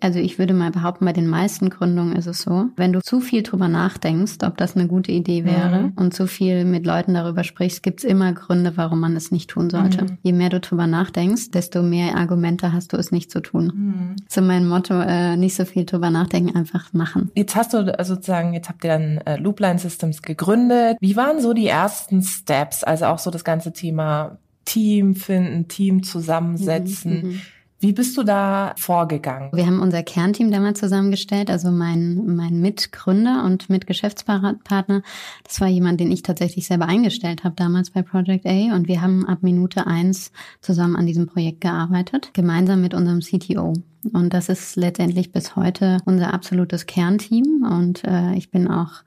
also 0.00 0.18
ich 0.18 0.38
würde 0.38 0.52
mal 0.52 0.70
behaupten, 0.70 1.06
bei 1.06 1.12
den 1.12 1.26
meisten 1.26 1.70
Gründungen 1.70 2.14
ist 2.16 2.26
es 2.26 2.42
so, 2.42 2.66
wenn 2.76 2.92
du 2.92 3.00
zu 3.00 3.20
viel 3.20 3.42
drüber 3.42 3.68
nachdenkst, 3.68 4.38
ob 4.44 4.58
das 4.58 4.76
eine 4.76 4.86
gute 4.86 5.12
Idee 5.12 5.44
wäre 5.44 5.84
mhm. 5.84 5.92
und 5.96 6.14
zu 6.14 6.26
viel 6.26 6.64
mit 6.64 6.84
Leuten 6.84 7.14
darüber 7.14 7.44
sprichst, 7.44 7.82
gibt's 7.82 8.04
immer 8.04 8.32
Gründe, 8.32 8.76
warum 8.76 9.00
man 9.00 9.16
es 9.16 9.30
nicht 9.30 9.50
tun 9.50 9.70
sollte. 9.70 10.04
Mhm. 10.04 10.18
Je 10.22 10.32
mehr 10.32 10.50
du 10.50 10.60
drüber 10.60 10.86
nachdenkst, 10.86 11.50
desto 11.50 11.82
mehr 11.82 12.16
Argumente 12.16 12.72
hast 12.72 12.92
du, 12.92 12.98
es 12.98 13.12
nicht 13.12 13.30
zu 13.30 13.40
tun. 13.40 13.72
Mhm. 13.74 14.16
So 14.28 14.42
mein 14.42 14.68
Motto, 14.68 15.00
äh, 15.00 15.36
nicht 15.36 15.54
so 15.54 15.64
viel 15.64 15.84
drüber 15.84 16.10
nachdenken, 16.10 16.54
einfach 16.54 16.92
machen. 16.92 17.30
Jetzt 17.34 17.56
hast 17.56 17.72
du 17.72 17.78
äh, 17.78 18.04
sozusagen, 18.04 18.52
jetzt 18.52 18.68
habt 18.68 18.84
ihr 18.84 18.90
dann 18.90 19.18
äh, 19.18 19.36
Loopline 19.36 19.78
Systems 19.78 20.20
gegründet. 20.20 20.98
Wie 21.00 21.16
waren 21.16 21.40
so 21.40 21.54
die 21.54 21.66
ersten 21.66 22.22
Steps? 22.22 22.84
Also 22.84 23.06
auch 23.06 23.18
so 23.18 23.30
das 23.30 23.44
ganze 23.44 23.72
Thema 23.72 24.38
Team 24.64 25.14
finden, 25.14 25.68
Team 25.68 26.02
zusammensetzen. 26.02 27.40
Wie 27.84 27.92
bist 27.92 28.16
du 28.16 28.22
da 28.22 28.72
vorgegangen? 28.78 29.50
Wir 29.52 29.66
haben 29.66 29.82
unser 29.82 30.02
Kernteam 30.02 30.50
damals 30.50 30.80
zusammengestellt, 30.80 31.50
also 31.50 31.70
mein, 31.70 32.34
mein 32.34 32.58
Mitgründer 32.58 33.44
und 33.44 33.68
Mitgeschäftspartner. 33.68 35.02
Das 35.42 35.60
war 35.60 35.68
jemand, 35.68 36.00
den 36.00 36.10
ich 36.10 36.22
tatsächlich 36.22 36.66
selber 36.66 36.86
eingestellt 36.86 37.44
habe 37.44 37.56
damals 37.56 37.90
bei 37.90 38.00
Project 38.00 38.46
A 38.46 38.74
und 38.74 38.88
wir 38.88 39.02
haben 39.02 39.26
ab 39.26 39.40
Minute 39.42 39.86
eins 39.86 40.32
zusammen 40.62 40.96
an 40.96 41.04
diesem 41.04 41.26
Projekt 41.26 41.60
gearbeitet, 41.60 42.30
gemeinsam 42.32 42.80
mit 42.80 42.94
unserem 42.94 43.20
CTO. 43.20 43.74
Und 44.14 44.32
das 44.32 44.48
ist 44.48 44.76
letztendlich 44.76 45.30
bis 45.30 45.54
heute 45.54 45.98
unser 46.06 46.32
absolutes 46.32 46.86
Kernteam 46.86 47.66
und 47.70 48.02
äh, 48.04 48.32
ich 48.34 48.50
bin 48.50 48.66
auch 48.66 49.02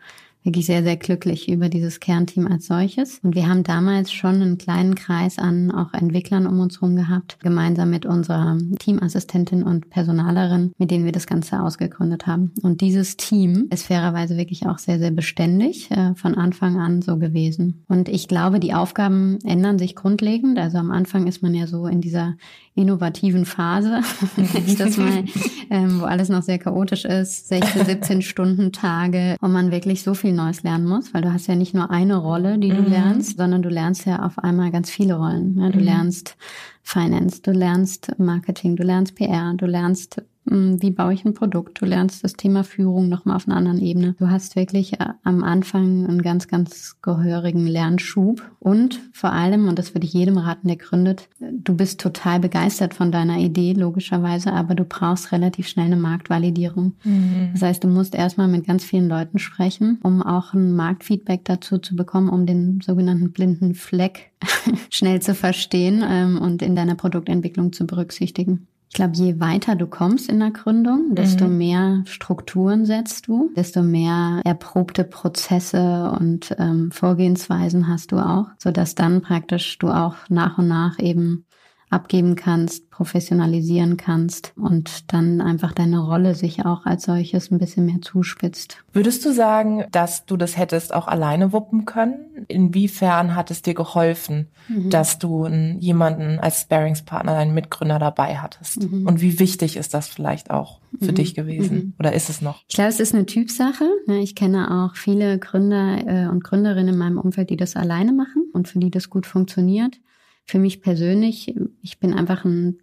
wirklich 0.47 0.65
sehr, 0.65 0.81
sehr 0.81 0.95
glücklich 0.95 1.49
über 1.49 1.67
dieses 1.67 1.99
Kernteam 1.99 2.47
als 2.47 2.67
solches. 2.67 3.19
Und 3.21 3.35
wir 3.35 3.47
haben 3.47 3.63
damals 3.63 4.13
schon 4.13 4.35
einen 4.35 4.57
kleinen 4.57 4.95
Kreis 4.95 5.37
an 5.37 5.71
auch 5.71 5.93
Entwicklern 5.93 6.47
um 6.47 6.61
uns 6.61 6.75
herum 6.75 6.95
gehabt, 6.95 7.37
gemeinsam 7.41 7.89
mit 7.89 8.05
unserer 8.05 8.57
Teamassistentin 8.79 9.61
und 9.61 9.89
Personalerin, 9.89 10.71
mit 10.77 10.89
denen 10.89 11.03
wir 11.03 11.11
das 11.11 11.27
Ganze 11.27 11.61
ausgegründet 11.61 12.27
haben. 12.27 12.53
Und 12.63 12.79
dieses 12.79 13.17
Team 13.17 13.67
ist 13.71 13.87
fairerweise 13.87 14.37
wirklich 14.37 14.65
auch 14.65 14.77
sehr, 14.77 14.99
sehr 14.99 15.11
beständig, 15.11 15.91
äh, 15.91 16.15
von 16.15 16.35
Anfang 16.35 16.79
an 16.79 17.01
so 17.01 17.17
gewesen. 17.17 17.83
Und 17.89 18.07
ich 18.07 18.29
glaube, 18.29 18.61
die 18.61 18.73
Aufgaben 18.73 19.39
ändern 19.43 19.77
sich 19.77 19.95
grundlegend. 19.95 20.57
Also 20.57 20.77
am 20.77 20.91
Anfang 20.91 21.27
ist 21.27 21.43
man 21.43 21.53
ja 21.53 21.67
so 21.67 21.87
in 21.87 21.99
dieser 21.99 22.35
innovativen 22.73 23.45
Phase, 23.45 24.01
das 24.77 24.97
mal, 24.97 25.25
ähm, 25.69 25.99
wo 25.99 26.05
alles 26.05 26.29
noch 26.29 26.43
sehr 26.43 26.59
chaotisch 26.59 27.03
ist, 27.05 27.49
16, 27.49 27.85
17 27.85 28.21
Stunden 28.21 28.71
Tage, 28.71 29.35
wo 29.41 29.47
man 29.47 29.71
wirklich 29.71 30.03
so 30.03 30.13
viel 30.13 30.36
Neues 30.37 30.63
lernen 30.63 30.87
muss, 30.87 31.13
weil 31.13 31.21
du 31.21 31.33
hast 31.33 31.47
ja 31.47 31.55
nicht 31.55 31.73
nur 31.73 31.91
eine 31.91 32.15
Rolle, 32.15 32.57
die 32.57 32.69
du 32.69 32.81
mhm. 32.81 32.89
lernst, 32.89 33.37
sondern 33.37 33.61
du 33.61 33.69
lernst 33.69 34.05
ja 34.05 34.25
auf 34.25 34.39
einmal 34.39 34.71
ganz 34.71 34.89
viele 34.89 35.15
Rollen. 35.15 35.59
Ja, 35.59 35.69
du 35.69 35.79
mhm. 35.79 35.85
lernst 35.85 36.37
Finance, 36.83 37.41
du 37.41 37.51
lernst 37.51 38.17
Marketing, 38.17 38.77
du 38.77 38.83
lernst 38.83 39.15
PR, 39.15 39.53
du 39.55 39.65
lernst 39.65 40.21
wie 40.49 40.91
baue 40.91 41.13
ich 41.13 41.25
ein 41.25 41.33
Produkt? 41.33 41.81
Du 41.81 41.85
lernst 41.85 42.23
das 42.23 42.33
Thema 42.33 42.63
Führung 42.63 43.09
nochmal 43.09 43.35
auf 43.35 43.47
einer 43.47 43.57
anderen 43.57 43.81
Ebene. 43.81 44.15
Du 44.17 44.29
hast 44.29 44.55
wirklich 44.55 44.99
äh, 44.99 45.05
am 45.23 45.43
Anfang 45.43 46.07
einen 46.07 46.21
ganz, 46.21 46.47
ganz 46.47 46.97
gehörigen 47.01 47.67
Lernschub 47.67 48.41
und 48.59 48.99
vor 49.11 49.33
allem, 49.33 49.67
und 49.67 49.77
das 49.77 49.93
würde 49.93 50.05
ich 50.05 50.13
jedem 50.13 50.37
raten, 50.37 50.67
der 50.67 50.77
gründet, 50.77 51.27
du 51.39 51.75
bist 51.75 51.99
total 51.99 52.39
begeistert 52.39 52.93
von 52.93 53.11
deiner 53.11 53.39
Idee, 53.39 53.73
logischerweise, 53.73 54.53
aber 54.53 54.73
du 54.73 54.85
brauchst 54.85 55.31
relativ 55.31 55.67
schnell 55.67 55.87
eine 55.87 55.97
Marktvalidierung. 55.97 56.93
Mhm. 57.03 57.49
Das 57.53 57.61
heißt, 57.61 57.83
du 57.83 57.87
musst 57.87 58.15
erstmal 58.15 58.47
mit 58.47 58.65
ganz 58.65 58.83
vielen 58.83 59.09
Leuten 59.09 59.39
sprechen, 59.39 59.99
um 60.03 60.21
auch 60.21 60.53
ein 60.53 60.75
Marktfeedback 60.75 61.43
dazu 61.43 61.77
zu 61.77 61.95
bekommen, 61.95 62.29
um 62.29 62.45
den 62.45 62.79
sogenannten 62.81 63.31
blinden 63.31 63.75
Fleck 63.75 64.31
schnell 64.89 65.21
zu 65.21 65.35
verstehen 65.35 66.03
ähm, 66.07 66.39
und 66.39 66.61
in 66.61 66.75
deiner 66.75 66.95
Produktentwicklung 66.95 67.73
zu 67.73 67.85
berücksichtigen. 67.85 68.67
Ich 68.89 68.95
glaube, 68.95 69.15
je 69.15 69.39
weiter 69.39 69.75
du 69.75 69.85
kommst 69.85 70.29
in 70.29 70.39
der 70.39 70.51
Gründung, 70.51 71.13
desto 71.13 71.47
mhm. 71.47 71.57
mehr 71.57 72.03
Strukturen 72.05 72.85
setzt 72.85 73.27
du, 73.27 73.51
desto 73.55 73.83
mehr 73.83 74.41
erprobte 74.45 75.03
Prozesse 75.03 76.15
und 76.19 76.55
ähm, 76.57 76.91
Vorgehensweisen 76.91 77.87
hast 77.87 78.11
du 78.11 78.17
auch, 78.17 78.47
so 78.57 78.71
dass 78.71 78.95
dann 78.95 79.21
praktisch 79.21 79.77
du 79.77 79.89
auch 79.89 80.15
nach 80.29 80.57
und 80.57 80.67
nach 80.69 80.99
eben 80.99 81.45
abgeben 81.89 82.35
kannst, 82.35 82.89
professionalisieren 82.89 83.95
kannst 83.95 84.51
und 84.57 85.13
dann 85.13 85.39
einfach 85.39 85.71
deine 85.71 85.99
Rolle 85.99 86.35
sich 86.35 86.65
auch 86.65 86.85
als 86.85 87.03
solches 87.03 87.49
ein 87.49 87.59
bisschen 87.59 87.85
mehr 87.85 88.01
zuspitzt. 88.01 88.83
Würdest 88.91 89.23
du 89.25 89.31
sagen, 89.31 89.85
dass 89.91 90.25
du 90.25 90.35
das 90.35 90.57
hättest 90.57 90.93
auch 90.93 91.07
alleine 91.07 91.53
wuppen 91.53 91.85
können? 91.85 92.45
Inwiefern 92.49 93.35
hat 93.35 93.51
es 93.51 93.61
dir 93.61 93.73
geholfen, 93.73 94.47
mhm. 94.67 94.89
dass 94.89 95.17
du 95.17 95.47
jemanden 95.47 96.39
als 96.39 96.61
Sparingspartner, 96.61 97.37
einen 97.37 97.53
Mitgründer 97.53 97.99
dabei 97.99 98.37
hattest? 98.37 98.91
Mhm. 98.91 99.07
Und 99.07 99.21
wie 99.21 99.39
wichtig 99.39 99.77
ist 99.77 99.93
das 99.93 100.09
vielleicht 100.09 100.51
auch 100.51 100.81
für 100.99 101.11
mhm. 101.11 101.15
dich 101.15 101.35
gewesen? 101.35 101.75
Mhm. 101.77 101.93
Oder 101.99 102.11
ist 102.11 102.29
es 102.29 102.41
noch? 102.41 102.63
Ich 102.67 102.75
glaube, 102.75 102.89
es 102.89 102.99
ist 102.99 103.15
eine 103.15 103.25
Typsache. 103.25 103.85
Ich 104.21 104.35
kenne 104.35 104.83
auch 104.83 104.97
viele 104.97 105.39
Gründer 105.39 105.99
äh, 106.05 106.27
und 106.27 106.43
Gründerinnen 106.43 106.95
in 106.95 106.99
meinem 106.99 107.17
Umfeld, 107.17 107.49
die 107.49 107.57
das 107.57 107.77
alleine 107.77 108.11
machen 108.11 108.43
und 108.51 108.67
für 108.67 108.79
die 108.79 108.91
das 108.91 109.09
gut 109.09 109.25
funktioniert 109.25 109.99
für 110.47 110.59
mich 110.59 110.81
persönlich, 110.81 111.53
ich 111.81 111.99
bin 111.99 112.13
einfach 112.13 112.45
ein 112.45 112.79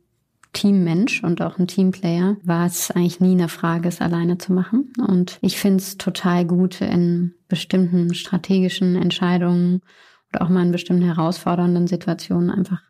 Teammensch 0.53 1.25
und 1.25 1.43
auch 1.43 1.59
ein 1.59 1.67
Teamplayer, 1.67 2.37
war 2.45 2.67
es 2.67 2.91
eigentlich 2.91 3.21
nie 3.21 3.33
eine 3.33 3.49
Frage, 3.49 3.89
es 3.89 4.01
alleine 4.01 4.39
zu 4.39 4.53
machen. 4.53 4.93
Und 5.05 5.39
ich 5.41 5.59
finde 5.59 5.79
es 5.79 5.99
total 5.99 6.45
gut, 6.45 6.81
in 6.81 7.35
bestimmten 7.49 8.15
strategischen 8.15 8.95
Entscheidungen 8.95 9.81
oder 10.33 10.43
auch 10.43 10.49
mal 10.49 10.65
in 10.65 10.73
bestimmten 10.73 11.05
herausfordernden 11.05 11.87
Situationen 11.87 12.51
einfach 12.51 12.83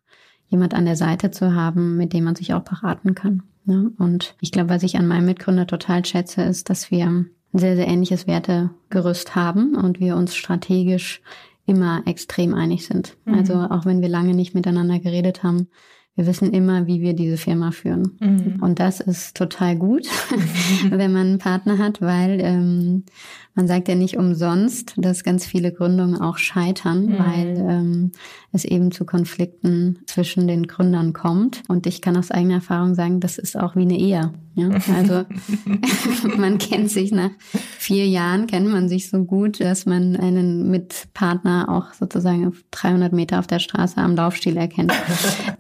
jemand 0.49 0.75
an 0.75 0.85
der 0.85 0.97
Seite 0.97 1.31
zu 1.31 1.55
haben, 1.55 1.97
mit 1.97 2.13
dem 2.13 2.25
man 2.25 2.37
sich 2.37 2.53
auch 2.53 2.63
beraten 2.63 3.15
kann. 3.15 3.45
Und 3.67 4.35
ich 4.41 4.53
glaube, 4.53 4.69
was 4.69 4.83
ich 4.83 4.99
an 4.99 5.07
meinem 5.07 5.25
Mitgründer 5.25 5.67
total 5.67 6.05
schätze, 6.05 6.43
ist, 6.43 6.69
dass 6.69 6.91
wir 6.91 7.07
ein 7.07 7.31
sehr, 7.53 7.77
sehr 7.77 7.89
ähnliches 7.89 8.27
Wertegerüst 8.27 9.35
haben 9.35 9.75
und 9.75 10.01
wir 10.01 10.17
uns 10.17 10.35
strategisch 10.35 11.23
immer 11.67 12.03
extrem 12.07 12.55
einig 12.55 12.87
sind. 12.87 13.17
Mhm. 13.25 13.35
Also 13.35 13.55
auch 13.55 13.87
wenn 13.87 14.03
wir 14.03 14.09
lange 14.09 14.35
nicht 14.35 14.55
miteinander 14.55 14.99
geredet 14.99 15.43
haben, 15.43 15.69
wir 16.17 16.27
wissen 16.27 16.53
immer, 16.53 16.87
wie 16.87 17.01
wir 17.01 17.15
diese 17.15 17.37
Firma 17.37 17.73
führen. 17.73 18.17
Mhm. 18.21 18.63
Und 18.63 18.79
das 18.79 19.01
ist 19.01 19.37
total 19.37 19.77
gut, 19.77 20.07
wenn 20.89 21.13
man 21.13 21.27
einen 21.27 21.39
Partner 21.39 21.79
hat, 21.79 22.01
weil 22.01 22.39
ähm, 22.41 23.05
man 23.57 23.69
sagt 23.69 23.89
ja 23.89 23.95
nicht 23.95 24.17
umsonst, 24.17 24.95
dass 24.97 25.23
ganz 25.23 25.47
viele 25.47 25.73
Gründungen 25.73 26.21
auch 26.21 26.39
scheitern, 26.39 27.07
mhm. 27.07 27.19
weil 27.19 27.57
ähm, 27.69 28.13
es 28.53 28.65
eben 28.65 28.91
zu 28.91 29.05
Konflikten 29.05 30.01
zwischen 30.07 30.49
den 30.49 30.67
Gründern 30.67 31.13
kommt. 31.13 31.63
Und 31.69 31.87
ich 31.87 32.01
kann 32.01 32.17
aus 32.17 32.31
eigener 32.31 32.55
Erfahrung 32.55 32.95
sagen, 32.95 33.21
das 33.21 33.39
ist 33.39 33.57
auch 33.57 33.77
wie 33.77 33.83
eine 33.83 33.99
Ehe. 33.99 34.33
Ja? 34.55 34.71
Also 34.97 35.25
man 36.37 36.59
kennt 36.59 36.91
sich 36.91 37.13
nach 37.13 37.31
vier 37.79 38.07
Jahren, 38.07 38.47
kennt 38.47 38.69
man 38.69 38.89
sich 38.89 39.09
so 39.09 39.25
gut, 39.25 39.61
dass 39.61 39.87
man 39.87 40.17
einen 40.17 40.71
Mitpartner 40.71 41.69
auch 41.69 41.95
sozusagen 41.95 42.53
300 42.73 43.13
Meter 43.13 43.39
auf 43.39 43.47
der 43.47 43.61
Straße 43.61 43.99
am 43.99 44.17
Laufstil 44.17 44.57
erkennt. 44.57 44.93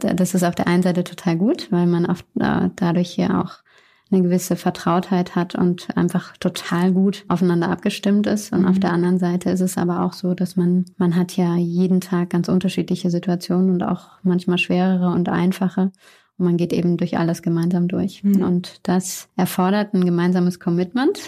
Das 0.01 0.35
ist 0.35 0.44
auf 0.45 0.55
der 0.55 0.67
einen 0.67 0.83
Seite 0.83 1.05
total 1.05 1.37
gut, 1.37 1.71
weil 1.71 1.87
man 1.87 2.07
auf, 2.07 2.25
äh, 2.41 2.71
dadurch 2.77 3.11
hier 3.11 3.39
auch 3.39 3.65
eine 4.11 4.23
gewisse 4.23 4.57
Vertrautheit 4.57 5.35
hat 5.35 5.55
und 5.55 5.97
einfach 5.97 6.37
total 6.37 6.93
gut 6.93 7.25
aufeinander 7.29 7.71
abgestimmt 7.71 8.27
ist. 8.27 8.53
Und 8.53 8.61
mhm. 8.61 8.69
auf 8.69 8.79
der 8.79 8.93
anderen 8.93 9.19
Seite 9.19 9.51
ist 9.51 9.61
es 9.61 9.79
aber 9.79 10.03
auch 10.03 10.13
so, 10.13 10.35
dass 10.35 10.57
man, 10.57 10.85
man 10.99 11.17
hat 11.17 11.37
ja 11.37 11.57
jeden 11.57 12.01
Tag 12.01 12.31
ganz 12.31 12.49
unterschiedliche 12.49 13.11
Situationen 13.11 13.71
und 13.71 13.83
auch 13.83 14.19
manchmal 14.23 14.59
schwerere 14.59 15.11
und 15.11 15.29
einfache. 15.29 15.91
Und 16.37 16.47
man 16.47 16.57
geht 16.57 16.73
eben 16.73 16.97
durch 16.97 17.17
alles 17.17 17.43
gemeinsam 17.43 17.87
durch. 17.87 18.25
Mhm. 18.25 18.43
Und 18.43 18.81
das 18.83 19.29
erfordert 19.37 19.95
ein 19.95 20.05
gemeinsames 20.05 20.59
Commitment. 20.59 21.19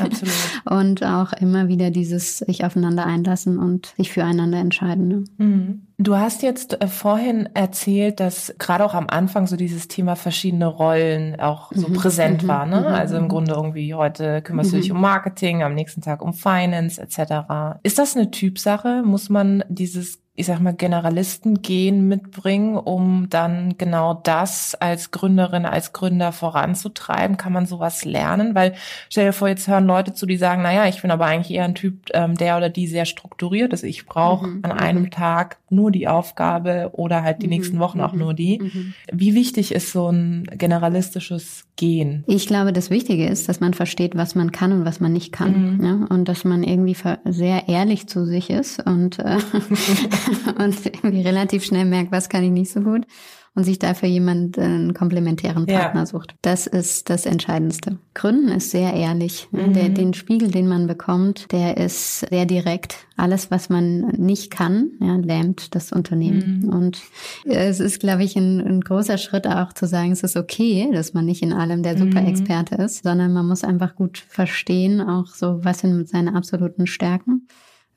Absolut. 0.00 0.34
und 0.70 1.04
auch 1.04 1.34
immer 1.34 1.68
wieder 1.68 1.90
dieses 1.90 2.38
sich 2.38 2.64
aufeinander 2.64 3.04
einlassen 3.04 3.58
und 3.58 3.92
sich 3.98 4.10
füreinander 4.10 4.58
entscheiden. 4.58 5.08
Ne? 5.08 5.24
Mhm. 5.36 5.86
Du 5.98 6.16
hast 6.16 6.42
jetzt 6.42 6.80
äh, 6.80 6.88
vorhin 6.88 7.48
erzählt, 7.52 8.20
dass 8.20 8.54
gerade 8.58 8.84
auch 8.86 8.94
am 8.94 9.06
Anfang 9.08 9.46
so 9.46 9.56
dieses 9.56 9.86
Thema 9.86 10.16
verschiedene 10.16 10.66
Rollen 10.66 11.38
auch 11.38 11.70
so 11.72 11.88
mhm. 11.88 11.92
präsent 11.92 12.42
mhm. 12.44 12.48
war. 12.48 12.64
Ne? 12.64 12.80
Mhm. 12.80 12.86
Also 12.86 13.16
im 13.18 13.28
Grunde 13.28 13.52
irgendwie 13.52 13.92
heute 13.92 14.40
kümmerst 14.40 14.72
du 14.72 14.76
dich 14.76 14.88
mhm. 14.88 14.96
um 14.96 15.02
Marketing, 15.02 15.62
am 15.62 15.74
nächsten 15.74 16.00
Tag 16.00 16.22
um 16.22 16.32
Finance 16.32 17.00
etc. 17.00 17.78
Ist 17.82 17.98
das 17.98 18.16
eine 18.16 18.30
Typsache? 18.30 19.02
Muss 19.04 19.28
man 19.28 19.62
dieses 19.68 20.23
ich 20.36 20.46
sag 20.46 20.58
mal, 20.58 20.74
Generalisten-Gen 20.74 22.08
mitbringen, 22.08 22.76
um 22.76 23.28
dann 23.30 23.78
genau 23.78 24.14
das 24.14 24.74
als 24.74 25.12
Gründerin, 25.12 25.64
als 25.64 25.92
Gründer 25.92 26.32
voranzutreiben? 26.32 27.36
Kann 27.36 27.52
man 27.52 27.66
sowas 27.66 28.04
lernen? 28.04 28.56
Weil 28.56 28.74
stell 29.08 29.26
dir 29.26 29.32
vor, 29.32 29.46
jetzt 29.46 29.68
hören 29.68 29.86
Leute 29.86 30.12
zu, 30.12 30.26
die 30.26 30.36
sagen, 30.36 30.62
naja, 30.62 30.88
ich 30.88 31.02
bin 31.02 31.12
aber 31.12 31.26
eigentlich 31.26 31.56
eher 31.56 31.64
ein 31.64 31.76
Typ, 31.76 32.08
ähm, 32.14 32.36
der 32.36 32.56
oder 32.56 32.68
die 32.68 32.88
sehr 32.88 33.04
strukturiert 33.04 33.72
ist. 33.72 33.84
Ich 33.84 34.06
brauche 34.06 34.48
mhm. 34.48 34.60
an 34.64 34.72
einem 34.72 35.02
mhm. 35.02 35.10
Tag 35.12 35.58
nur 35.70 35.92
die 35.92 36.08
Aufgabe 36.08 36.90
oder 36.94 37.22
halt 37.22 37.42
die 37.42 37.46
mhm. 37.46 37.52
nächsten 37.52 37.78
Wochen 37.78 38.00
auch 38.00 38.12
mhm. 38.12 38.18
nur 38.18 38.34
die. 38.34 38.94
Wie 39.12 39.34
wichtig 39.34 39.72
ist 39.72 39.92
so 39.92 40.08
ein 40.08 40.48
generalistisches 40.50 41.64
Gen? 41.76 42.24
Ich 42.26 42.46
glaube, 42.46 42.72
das 42.72 42.90
Wichtige 42.90 43.26
ist, 43.26 43.48
dass 43.48 43.60
man 43.60 43.74
versteht, 43.74 44.16
was 44.16 44.34
man 44.34 44.52
kann 44.52 44.72
und 44.72 44.84
was 44.84 45.00
man 45.00 45.12
nicht 45.12 45.32
kann. 45.32 45.76
Mhm. 45.76 46.06
Und 46.08 46.28
dass 46.28 46.44
man 46.44 46.62
irgendwie 46.62 46.96
sehr 47.24 47.68
ehrlich 47.68 48.08
zu 48.08 48.24
sich 48.24 48.50
ist 48.50 48.84
und 48.84 49.18
äh, 49.18 49.38
und 50.58 50.86
irgendwie 50.86 51.22
relativ 51.22 51.64
schnell 51.64 51.84
merkt, 51.84 52.12
was 52.12 52.28
kann 52.28 52.44
ich 52.44 52.50
nicht 52.50 52.70
so 52.70 52.80
gut 52.80 53.06
und 53.54 53.64
sich 53.64 53.78
dafür 53.78 54.08
jemand 54.08 54.58
äh, 54.58 54.62
einen 54.62 54.94
komplementären 54.94 55.66
Partner 55.66 56.00
ja. 56.00 56.06
sucht. 56.06 56.34
Das 56.42 56.66
ist 56.66 57.08
das 57.08 57.24
Entscheidendste. 57.24 57.98
Gründen 58.12 58.48
ist 58.48 58.70
sehr 58.70 58.92
ehrlich. 58.94 59.48
Mhm. 59.52 59.72
Der, 59.74 59.88
den 59.88 60.14
Spiegel, 60.14 60.50
den 60.50 60.66
man 60.66 60.86
bekommt, 60.86 61.52
der 61.52 61.76
ist 61.76 62.20
sehr 62.20 62.46
direkt. 62.46 63.06
Alles, 63.16 63.50
was 63.50 63.68
man 63.68 64.00
nicht 64.16 64.50
kann, 64.50 64.90
ja, 65.00 65.16
lähmt 65.16 65.74
das 65.74 65.92
Unternehmen. 65.92 66.62
Mhm. 66.64 66.68
Und 66.68 67.02
es 67.44 67.78
ist, 67.78 68.00
glaube 68.00 68.24
ich, 68.24 68.34
ein, 68.34 68.60
ein, 68.60 68.80
großer 68.80 69.18
Schritt 69.18 69.46
auch 69.46 69.72
zu 69.72 69.86
sagen, 69.86 70.10
es 70.10 70.24
ist 70.24 70.36
okay, 70.36 70.90
dass 70.92 71.14
man 71.14 71.24
nicht 71.24 71.42
in 71.42 71.52
allem 71.52 71.84
der 71.84 71.96
Superexperte 71.96 72.76
mhm. 72.76 72.84
ist, 72.84 73.04
sondern 73.04 73.32
man 73.32 73.46
muss 73.46 73.62
einfach 73.62 73.94
gut 73.94 74.18
verstehen, 74.18 75.00
auch 75.00 75.28
so, 75.28 75.64
was 75.64 75.80
sind 75.80 76.08
seine 76.08 76.34
absoluten 76.34 76.88
Stärken 76.88 77.46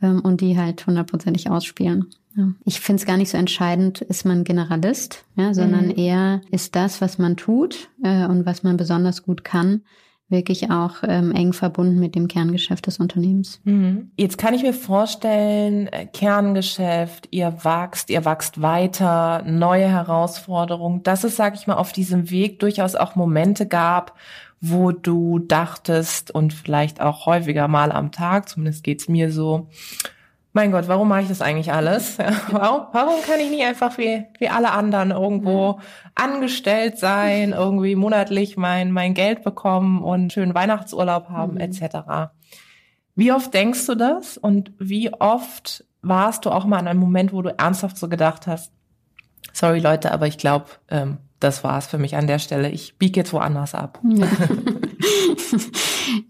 ähm, 0.01 0.22
und 0.22 0.42
die 0.42 0.58
halt 0.58 0.86
hundertprozentig 0.86 1.50
ausspielen. 1.50 2.08
Ja. 2.36 2.50
Ich 2.66 2.80
finde 2.80 3.01
es 3.01 3.08
gar 3.08 3.18
nicht 3.18 3.30
so 3.32 3.38
entscheidend, 3.38 4.01
ist 4.01 4.25
man 4.25 4.44
Generalist, 4.44 5.25
ja, 5.36 5.54
sondern 5.54 5.88
mhm. 5.88 5.98
eher 5.98 6.42
ist 6.51 6.75
das, 6.75 7.01
was 7.01 7.18
man 7.18 7.36
tut 7.36 7.89
äh, 8.04 8.25
und 8.25 8.46
was 8.46 8.62
man 8.62 8.77
besonders 8.77 9.24
gut 9.24 9.44
kann, 9.44 9.82
wirklich 10.30 10.70
auch 10.70 10.98
ähm, 11.04 11.32
eng 11.32 11.54
verbunden 11.54 12.00
mit 12.00 12.13
dem 12.13 12.27
Kerngeschäft 12.27 12.86
des 12.86 13.00
Unternehmens. 13.00 13.62
Mhm. 13.63 14.12
Jetzt 14.18 14.38
kann 14.38 14.54
ich 14.54 14.62
mir 14.62 14.74
vorstellen, 14.74 15.88
äh, 15.88 16.06
Kerngeschäft, 16.06 17.30
ihr 17.32 17.54
wachst, 17.63 18.10
ihr 18.10 18.24
wachst 18.25 18.62
weiter, 18.62 19.44
neue 19.44 19.88
Herausforderungen, 19.88 21.01
dass 21.04 21.24
es, 21.24 21.38
sage 21.38 21.56
ich 21.56 21.66
mal, 21.66 21.75
auf 21.75 21.94
diesem 21.94 22.30
Weg 22.30 22.60
durchaus 22.60 22.96
auch 22.96 23.16
Momente 23.16 23.66
gab, 23.66 24.16
wo 24.60 24.92
du 24.92 25.40
dachtest 25.40 26.32
und 26.32 26.54
vielleicht 26.54 27.02
auch 27.02 27.26
häufiger 27.26 27.68
mal 27.68 27.92
am 27.92 28.12
Tag, 28.12 28.50
zumindest 28.50 28.84
geht's 28.84 29.08
mir 29.08 29.32
so, 29.32 29.70
mein 30.58 30.72
Gott, 30.72 30.88
warum 30.88 31.08
mache 31.08 31.22
ich 31.22 31.28
das 31.28 31.42
eigentlich 31.42 31.72
alles? 31.72 32.18
Ja, 32.18 32.32
warum, 32.50 32.88
warum 32.92 33.22
kann 33.22 33.40
ich 33.40 33.52
nicht 33.52 33.64
einfach 33.64 33.98
wie, 34.00 34.26
wie 34.40 34.50
alle 34.50 34.72
anderen 34.72 35.12
irgendwo 35.12 35.80
angestellt 36.16 36.98
sein, 36.98 37.52
irgendwie 37.52 37.96
monatlich 37.96 38.58
mein, 38.58 38.92
mein 38.92 39.14
Geld 39.14 39.44
bekommen 39.44 40.02
und 40.02 40.34
schönen 40.34 40.56
Weihnachtsurlaub 40.56 41.30
haben, 41.30 41.54
mhm. 41.54 41.60
etc. 41.60 42.32
Wie 43.14 43.32
oft 43.32 43.54
denkst 43.54 43.86
du 43.86 43.96
das 43.96 44.38
und 44.38 44.72
wie 44.80 45.14
oft 45.14 45.86
warst 46.02 46.46
du 46.46 46.50
auch 46.50 46.66
mal 46.66 46.80
an 46.80 46.88
einem 46.88 47.00
Moment, 47.00 47.34
wo 47.34 47.44
du 47.44 47.54
ernsthaft 47.56 47.98
so 47.98 48.10
gedacht 48.10 48.48
hast, 48.48 48.72
sorry 49.54 49.80
Leute, 49.80 50.12
aber 50.12 50.26
ich 50.26 50.40
glaube, 50.40 50.66
ähm, 50.90 51.20
das 51.39 51.63
war's 51.63 51.88
für 51.88 51.98
mich 51.98 52.15
an 52.15 52.27
der 52.27 52.39
Stelle. 52.39 52.70
Ich 52.70 52.98
biege 52.98 53.20
jetzt 53.20 53.34
woanders 53.34 53.75
ab. 53.75 54.00
Ja. 54.03 54.27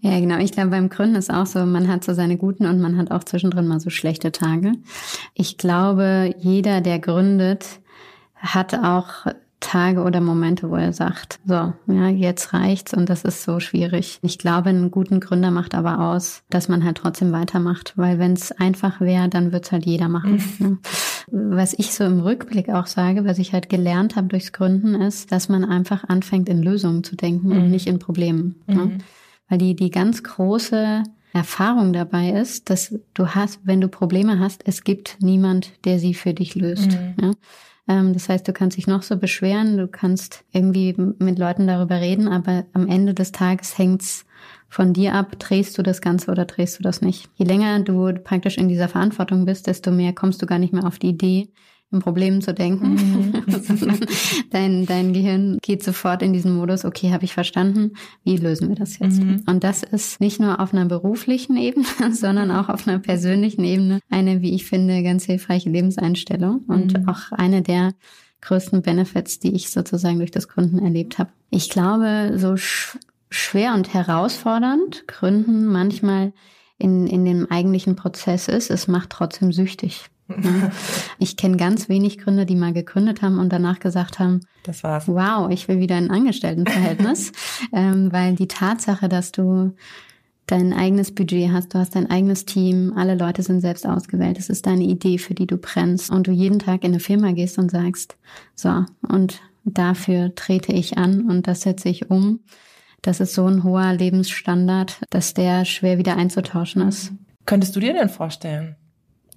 ja, 0.00 0.20
genau. 0.20 0.38
Ich 0.38 0.52
glaube, 0.52 0.70
beim 0.70 0.88
Gründen 0.90 1.16
ist 1.16 1.32
auch 1.32 1.46
so, 1.46 1.64
man 1.64 1.88
hat 1.88 2.04
so 2.04 2.12
seine 2.12 2.36
guten 2.36 2.66
und 2.66 2.80
man 2.80 2.98
hat 2.98 3.10
auch 3.10 3.24
zwischendrin 3.24 3.66
mal 3.66 3.80
so 3.80 3.90
schlechte 3.90 4.32
Tage. 4.32 4.72
Ich 5.34 5.56
glaube, 5.56 6.34
jeder, 6.38 6.80
der 6.80 6.98
gründet, 6.98 7.80
hat 8.36 8.74
auch 8.74 9.26
Tage 9.60 10.02
oder 10.02 10.20
Momente, 10.20 10.70
wo 10.70 10.76
er 10.76 10.92
sagt, 10.92 11.40
so, 11.44 11.72
ja, 11.86 12.08
jetzt 12.08 12.52
reicht's 12.52 12.94
und 12.94 13.08
das 13.08 13.24
ist 13.24 13.42
so 13.42 13.58
schwierig. 13.58 14.18
Ich 14.22 14.38
glaube, 14.38 14.68
einen 14.68 14.90
guten 14.90 15.18
Gründer 15.18 15.50
macht 15.50 15.74
aber 15.74 16.00
aus, 16.00 16.42
dass 16.48 16.68
man 16.68 16.84
halt 16.84 16.98
trotzdem 16.98 17.32
weitermacht, 17.32 17.92
weil 17.96 18.18
wenn 18.18 18.34
es 18.34 18.52
einfach 18.52 19.00
wäre, 19.00 19.28
dann 19.28 19.50
wird's 19.50 19.72
halt 19.72 19.84
jeder 19.84 20.08
machen. 20.08 20.42
ne? 20.58 20.78
Was 21.30 21.74
ich 21.74 21.92
so 21.92 22.04
im 22.04 22.20
Rückblick 22.20 22.70
auch 22.70 22.86
sage, 22.86 23.24
was 23.24 23.38
ich 23.38 23.52
halt 23.52 23.68
gelernt 23.68 24.16
habe 24.16 24.28
durchs 24.28 24.52
Gründen, 24.52 24.94
ist, 24.94 25.32
dass 25.32 25.48
man 25.48 25.64
einfach 25.64 26.04
anfängt, 26.04 26.48
in 26.48 26.62
Lösungen 26.62 27.02
zu 27.02 27.16
denken 27.16 27.48
mhm. 27.48 27.56
und 27.56 27.70
nicht 27.70 27.86
in 27.86 27.98
Problemen. 27.98 28.62
Ne? 28.66 28.74
Mhm. 28.74 28.80
Ne? 28.80 28.98
Weil 29.48 29.58
die, 29.58 29.74
die 29.74 29.90
ganz 29.90 30.22
große 30.22 31.02
Erfahrung 31.32 31.92
dabei 31.92 32.30
ist, 32.30 32.70
dass 32.70 32.94
du 33.14 33.28
hast, 33.28 33.60
wenn 33.64 33.80
du 33.80 33.88
Probleme 33.88 34.38
hast, 34.38 34.62
es 34.66 34.84
gibt 34.84 35.18
niemand, 35.20 35.72
der 35.84 35.98
sie 35.98 36.14
für 36.14 36.34
dich 36.34 36.54
löst. 36.54 36.92
Mhm. 36.92 37.14
Ja? 37.20 37.30
Ähm, 37.88 38.12
das 38.12 38.28
heißt, 38.28 38.46
du 38.46 38.52
kannst 38.52 38.76
dich 38.76 38.86
noch 38.86 39.02
so 39.02 39.16
beschweren, 39.16 39.76
du 39.76 39.88
kannst 39.88 40.44
irgendwie 40.52 40.94
mit 41.18 41.38
Leuten 41.38 41.66
darüber 41.66 42.00
reden, 42.00 42.28
aber 42.28 42.66
am 42.74 42.86
Ende 42.86 43.14
des 43.14 43.32
Tages 43.32 43.78
hängt's 43.78 44.26
von 44.68 44.92
dir 44.92 45.14
ab, 45.14 45.38
drehst 45.38 45.78
du 45.78 45.82
das 45.82 46.02
Ganze 46.02 46.30
oder 46.30 46.44
drehst 46.44 46.78
du 46.78 46.82
das 46.82 47.00
nicht. 47.00 47.30
Je 47.36 47.46
länger 47.46 47.80
du 47.80 48.12
praktisch 48.22 48.58
in 48.58 48.68
dieser 48.68 48.88
Verantwortung 48.88 49.46
bist, 49.46 49.66
desto 49.66 49.90
mehr 49.90 50.12
kommst 50.12 50.42
du 50.42 50.46
gar 50.46 50.58
nicht 50.58 50.74
mehr 50.74 50.86
auf 50.86 50.98
die 50.98 51.08
Idee, 51.08 51.48
in 51.90 52.00
Problemen 52.00 52.42
zu 52.42 52.52
denken. 52.52 52.94
Mhm. 52.94 53.32
dein, 54.50 54.86
dein 54.86 55.12
Gehirn 55.12 55.58
geht 55.62 55.82
sofort 55.82 56.22
in 56.22 56.32
diesen 56.32 56.54
Modus, 56.54 56.84
okay, 56.84 57.12
habe 57.12 57.24
ich 57.24 57.32
verstanden, 57.32 57.92
wie 58.24 58.36
lösen 58.36 58.68
wir 58.68 58.76
das 58.76 58.98
jetzt? 58.98 59.22
Mhm. 59.22 59.42
Und 59.46 59.64
das 59.64 59.82
ist 59.82 60.20
nicht 60.20 60.38
nur 60.38 60.60
auf 60.60 60.74
einer 60.74 60.84
beruflichen 60.84 61.56
Ebene, 61.56 61.86
sondern 62.12 62.50
auch 62.50 62.68
auf 62.68 62.86
einer 62.86 62.98
persönlichen 62.98 63.64
Ebene 63.64 64.00
eine, 64.10 64.42
wie 64.42 64.54
ich 64.54 64.66
finde, 64.66 65.02
ganz 65.02 65.24
hilfreiche 65.24 65.70
Lebenseinstellung 65.70 66.64
und 66.68 66.98
mhm. 66.98 67.08
auch 67.08 67.32
eine 67.32 67.62
der 67.62 67.92
größten 68.40 68.82
Benefits, 68.82 69.38
die 69.38 69.54
ich 69.54 69.70
sozusagen 69.70 70.18
durch 70.18 70.30
das 70.30 70.48
Gründen 70.48 70.78
erlebt 70.78 71.18
habe. 71.18 71.30
Ich 71.50 71.70
glaube, 71.70 72.34
so 72.36 72.56
sch 72.56 72.98
schwer 73.30 73.74
und 73.74 73.92
herausfordernd 73.92 75.06
Gründen 75.06 75.66
manchmal 75.66 76.32
in, 76.78 77.06
in 77.06 77.26
dem 77.26 77.50
eigentlichen 77.50 77.94
Prozess 77.94 78.48
ist, 78.48 78.70
es 78.70 78.88
macht 78.88 79.10
trotzdem 79.10 79.52
süchtig. 79.52 80.08
Ich 81.18 81.36
kenne 81.36 81.56
ganz 81.56 81.88
wenig 81.88 82.18
Gründer, 82.18 82.44
die 82.44 82.54
mal 82.54 82.72
gegründet 82.72 83.22
haben 83.22 83.38
und 83.38 83.52
danach 83.52 83.80
gesagt 83.80 84.18
haben, 84.18 84.40
das 84.62 84.84
war's. 84.84 85.08
Wow, 85.08 85.50
ich 85.50 85.66
will 85.66 85.80
wieder 85.80 85.96
ein 85.96 86.10
Angestelltenverhältnis, 86.10 87.32
ähm, 87.72 88.12
weil 88.12 88.34
die 88.36 88.46
Tatsache, 88.46 89.08
dass 89.08 89.32
du 89.32 89.74
dein 90.46 90.72
eigenes 90.72 91.14
Budget 91.14 91.50
hast, 91.52 91.74
du 91.74 91.78
hast 91.78 91.96
dein 91.96 92.08
eigenes 92.08 92.44
Team, 92.44 92.92
alle 92.96 93.16
Leute 93.16 93.42
sind 93.42 93.60
selbst 93.60 93.86
ausgewählt, 93.86 94.38
es 94.38 94.48
ist 94.48 94.66
deine 94.66 94.84
Idee, 94.84 95.18
für 95.18 95.34
die 95.34 95.46
du 95.46 95.56
brennst 95.56 96.10
und 96.10 96.26
du 96.26 96.30
jeden 96.30 96.58
Tag 96.58 96.84
in 96.84 96.92
eine 96.92 97.00
Firma 97.00 97.32
gehst 97.32 97.58
und 97.58 97.70
sagst, 97.70 98.16
so, 98.54 98.84
und 99.08 99.40
dafür 99.64 100.34
trete 100.34 100.72
ich 100.72 100.96
an 100.96 101.28
und 101.28 101.46
das 101.46 101.62
setze 101.62 101.88
ich 101.88 102.10
um 102.10 102.40
das 103.02 103.20
ist 103.20 103.34
so 103.34 103.46
ein 103.46 103.64
hoher 103.64 103.92
Lebensstandard, 103.92 105.00
dass 105.10 105.34
der 105.34 105.64
schwer 105.64 105.98
wieder 105.98 106.16
einzutauschen 106.16 106.82
ist. 106.82 107.12
Könntest 107.46 107.74
du 107.76 107.80
dir 107.80 107.92
denn 107.92 108.08
vorstellen, 108.08 108.76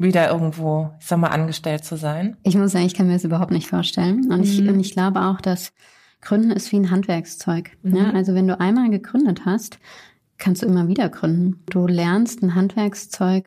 wieder 0.02 0.30
irgendwo, 0.30 0.92
ich 1.00 1.08
sag 1.08 1.20
mal, 1.20 1.28
angestellt 1.28 1.84
zu 1.84 1.98
sein? 1.98 2.38
Ich 2.44 2.56
muss 2.56 2.72
sagen, 2.72 2.86
ich 2.86 2.94
kann 2.94 3.08
mir 3.08 3.14
das 3.14 3.24
überhaupt 3.24 3.52
nicht 3.52 3.68
vorstellen. 3.68 4.32
Und, 4.32 4.40
mhm. 4.40 4.44
ich, 4.44 4.60
und 4.68 4.80
ich 4.80 4.94
glaube 4.94 5.22
auch, 5.22 5.42
dass 5.42 5.74
Gründen 6.22 6.52
ist 6.52 6.72
wie 6.72 6.78
ein 6.78 6.92
Handwerkszeug. 6.92 7.72
Mhm. 7.84 7.96
Ja? 7.96 8.12
Also 8.12 8.34
wenn 8.36 8.48
du 8.48 8.60
einmal 8.60 8.90
gegründet 8.90 9.42
hast, 9.46 9.80
kannst 10.38 10.62
du 10.62 10.66
immer 10.66 10.88
wieder 10.88 11.10
gründen. 11.10 11.64
Du 11.70 11.88
lernst 11.88 12.42
ein 12.42 12.56
Handwerkszeug, 12.56 13.46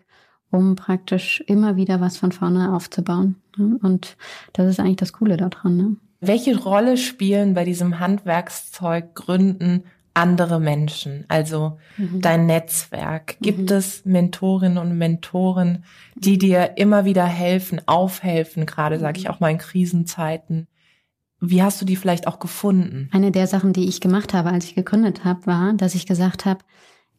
um 0.50 0.76
praktisch 0.76 1.42
immer 1.46 1.76
wieder 1.76 2.00
was 2.00 2.16
von 2.16 2.32
vorne 2.32 2.74
aufzubauen. 2.74 3.36
Und 3.56 4.16
das 4.52 4.68
ist 4.68 4.80
eigentlich 4.80 4.96
das 4.96 5.12
Coole 5.12 5.36
daran. 5.36 5.76
Ne? 5.76 5.96
Welche 6.20 6.56
Rolle 6.58 6.96
spielen 6.96 7.54
bei 7.54 7.64
diesem 7.64 7.98
Handwerkszeug 7.98 9.14
Gründen 9.14 9.84
andere 10.14 10.60
Menschen, 10.60 11.24
also 11.28 11.78
mhm. 11.96 12.20
dein 12.20 12.46
Netzwerk? 12.46 13.36
Gibt 13.40 13.70
mhm. 13.70 13.76
es 13.76 14.04
Mentorinnen 14.04 14.78
und 14.78 14.96
Mentoren, 14.96 15.84
die 16.14 16.38
dir 16.38 16.76
immer 16.76 17.04
wieder 17.04 17.26
helfen, 17.26 17.80
aufhelfen, 17.86 18.66
gerade 18.66 18.98
sage 18.98 19.18
ich 19.18 19.28
auch 19.28 19.40
mal 19.40 19.50
in 19.50 19.58
Krisenzeiten? 19.58 20.68
Wie 21.40 21.62
hast 21.62 21.80
du 21.80 21.84
die 21.84 21.96
vielleicht 21.96 22.26
auch 22.26 22.38
gefunden? 22.38 23.08
Eine 23.12 23.30
der 23.30 23.46
Sachen, 23.46 23.72
die 23.72 23.88
ich 23.88 24.00
gemacht 24.00 24.32
habe, 24.32 24.50
als 24.50 24.64
ich 24.64 24.74
gegründet 24.74 25.24
habe, 25.24 25.46
war, 25.46 25.74
dass 25.74 25.94
ich 25.94 26.06
gesagt 26.06 26.46
habe, 26.46 26.60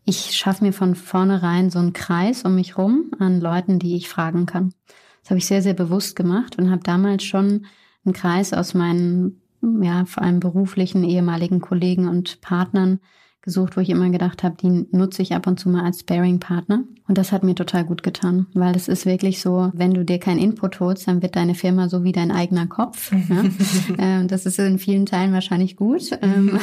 ich 0.06 0.36
schaffe 0.36 0.64
mir 0.64 0.74
von 0.74 0.96
vornherein 0.96 1.70
so 1.70 1.80
einen 1.80 1.94
Kreis 1.94 2.44
um 2.44 2.56
mich 2.56 2.78
rum 2.78 3.12
an 3.20 3.42
Leuten, 3.42 3.80
die 3.80 3.96
ich 3.96 4.08
fragen 4.08 4.46
kann. 4.46 4.74
Das 5.22 5.32
habe 5.32 5.40
ich 5.40 5.48
sehr, 5.48 5.64
sehr 5.64 5.74
bewusst 5.74 6.16
gemacht 6.16 6.58
und 6.58 6.70
habe 6.70 6.84
damals 6.84 7.24
schon 7.24 7.66
einen 8.06 8.14
Kreis 8.14 8.54
aus 8.54 8.76
meinen, 8.76 9.42
ja, 9.82 10.06
vor 10.06 10.24
allem 10.24 10.40
beruflichen 10.40 11.04
ehemaligen 11.04 11.62
Kollegen 11.62 12.08
und 12.08 12.42
Partnern 12.42 13.00
gesucht, 13.46 13.78
wo 13.78 13.82
ich 13.82 13.92
immer 13.92 14.10
gedacht 14.10 14.44
habe, 14.44 14.58
die 14.60 14.88
nutze 14.92 15.22
ich 15.22 15.34
ab 15.34 15.48
und 15.48 15.60
zu 15.60 15.70
mal 15.70 15.86
als 15.86 16.02
Sparing-Partner. 16.02 16.84
Und 17.08 17.18
das 17.20 17.32
hat 17.32 17.44
mir 17.44 17.54
total 17.54 17.86
gut 17.86 18.02
getan, 18.02 18.48
weil 18.56 18.76
es 18.76 18.88
ist 18.88 19.06
wirklich 19.06 19.40
so, 19.40 19.70
wenn 19.76 19.94
du 19.94 20.04
dir 20.04 20.18
keinen 20.18 20.40
Input 20.40 20.80
holst, 20.80 21.08
dann 21.08 21.22
wird 21.22 21.36
deine 21.36 21.54
Firma 21.54 21.88
so 21.88 22.04
wie 22.04 22.12
dein 22.12 22.32
eigener 22.32 22.66
Kopf. 22.66 23.12
ja? 23.12 23.44
ähm, 24.00 24.28
das 24.28 24.48
ist 24.48 24.58
in 24.58 24.80
vielen 24.80 25.06
Teilen 25.06 25.32
wahrscheinlich 25.32 25.76
gut, 25.76 26.10
ähm, 26.24 26.60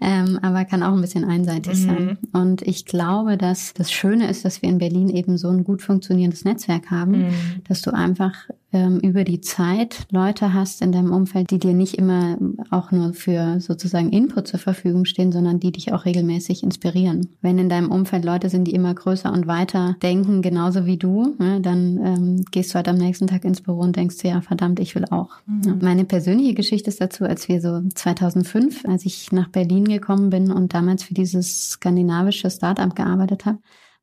ähm, 0.00 0.38
aber 0.40 0.64
kann 0.64 0.82
auch 0.82 0.94
ein 0.94 1.02
bisschen 1.02 1.26
einseitig 1.26 1.74
mhm. 1.80 1.86
sein. 1.86 2.18
Und 2.32 2.62
ich 2.62 2.86
glaube, 2.86 3.36
dass 3.36 3.74
das 3.74 3.92
Schöne 3.92 4.30
ist, 4.30 4.46
dass 4.46 4.62
wir 4.62 4.70
in 4.70 4.78
Berlin 4.78 5.10
eben 5.10 5.36
so 5.36 5.50
ein 5.50 5.64
gut 5.64 5.82
funktionierendes 5.82 6.46
Netzwerk 6.46 6.90
haben, 6.90 7.26
mhm. 7.26 7.32
dass 7.68 7.82
du 7.82 7.92
einfach 7.92 8.32
ähm, 8.76 9.00
über 9.00 9.24
die 9.24 9.40
Zeit 9.40 10.06
Leute 10.10 10.52
hast 10.52 10.82
in 10.82 10.92
deinem 10.92 11.12
Umfeld, 11.12 11.50
die 11.50 11.58
dir 11.58 11.72
nicht 11.72 11.94
immer 11.94 12.36
auch 12.70 12.92
nur 12.92 13.14
für 13.14 13.60
sozusagen 13.60 14.10
Input 14.10 14.48
zur 14.48 14.60
Verfügung 14.60 15.04
stehen, 15.04 15.32
sondern 15.32 15.58
die 15.60 15.72
dich 15.72 15.92
auch 15.92 16.04
regelmäßig 16.04 16.62
inspirieren. 16.62 17.28
Wenn 17.40 17.58
in 17.58 17.68
deinem 17.68 17.90
Umfeld 17.90 18.24
Leute 18.24 18.50
sind, 18.50 18.64
die 18.64 18.74
immer 18.74 18.94
größer 18.94 19.32
und 19.32 19.46
weiter 19.46 19.96
denken, 20.02 20.42
genauso 20.42 20.84
wie 20.86 20.98
du, 20.98 21.34
ne, 21.38 21.60
dann 21.60 21.98
ähm, 22.04 22.44
gehst 22.50 22.70
du 22.70 22.74
halt 22.74 22.88
am 22.88 22.98
nächsten 22.98 23.26
Tag 23.26 23.44
ins 23.44 23.62
Büro 23.62 23.80
und 23.80 23.96
denkst 23.96 24.18
dir, 24.18 24.30
ja, 24.30 24.40
verdammt, 24.40 24.78
ich 24.80 24.94
will 24.94 25.06
auch. 25.10 25.30
Mhm. 25.46 25.78
Meine 25.80 26.04
persönliche 26.04 26.54
Geschichte 26.54 26.90
ist 26.90 27.00
dazu, 27.00 27.24
als 27.24 27.48
wir 27.48 27.60
so 27.60 27.80
2005, 27.94 28.84
als 28.86 29.06
ich 29.06 29.32
nach 29.32 29.48
Berlin 29.48 29.86
gekommen 29.86 30.30
bin 30.30 30.50
und 30.50 30.74
damals 30.74 31.02
für 31.02 31.14
dieses 31.14 31.70
skandinavische 31.70 32.50
Startup 32.50 32.94
gearbeitet 32.94 33.46
habe, 33.46 33.58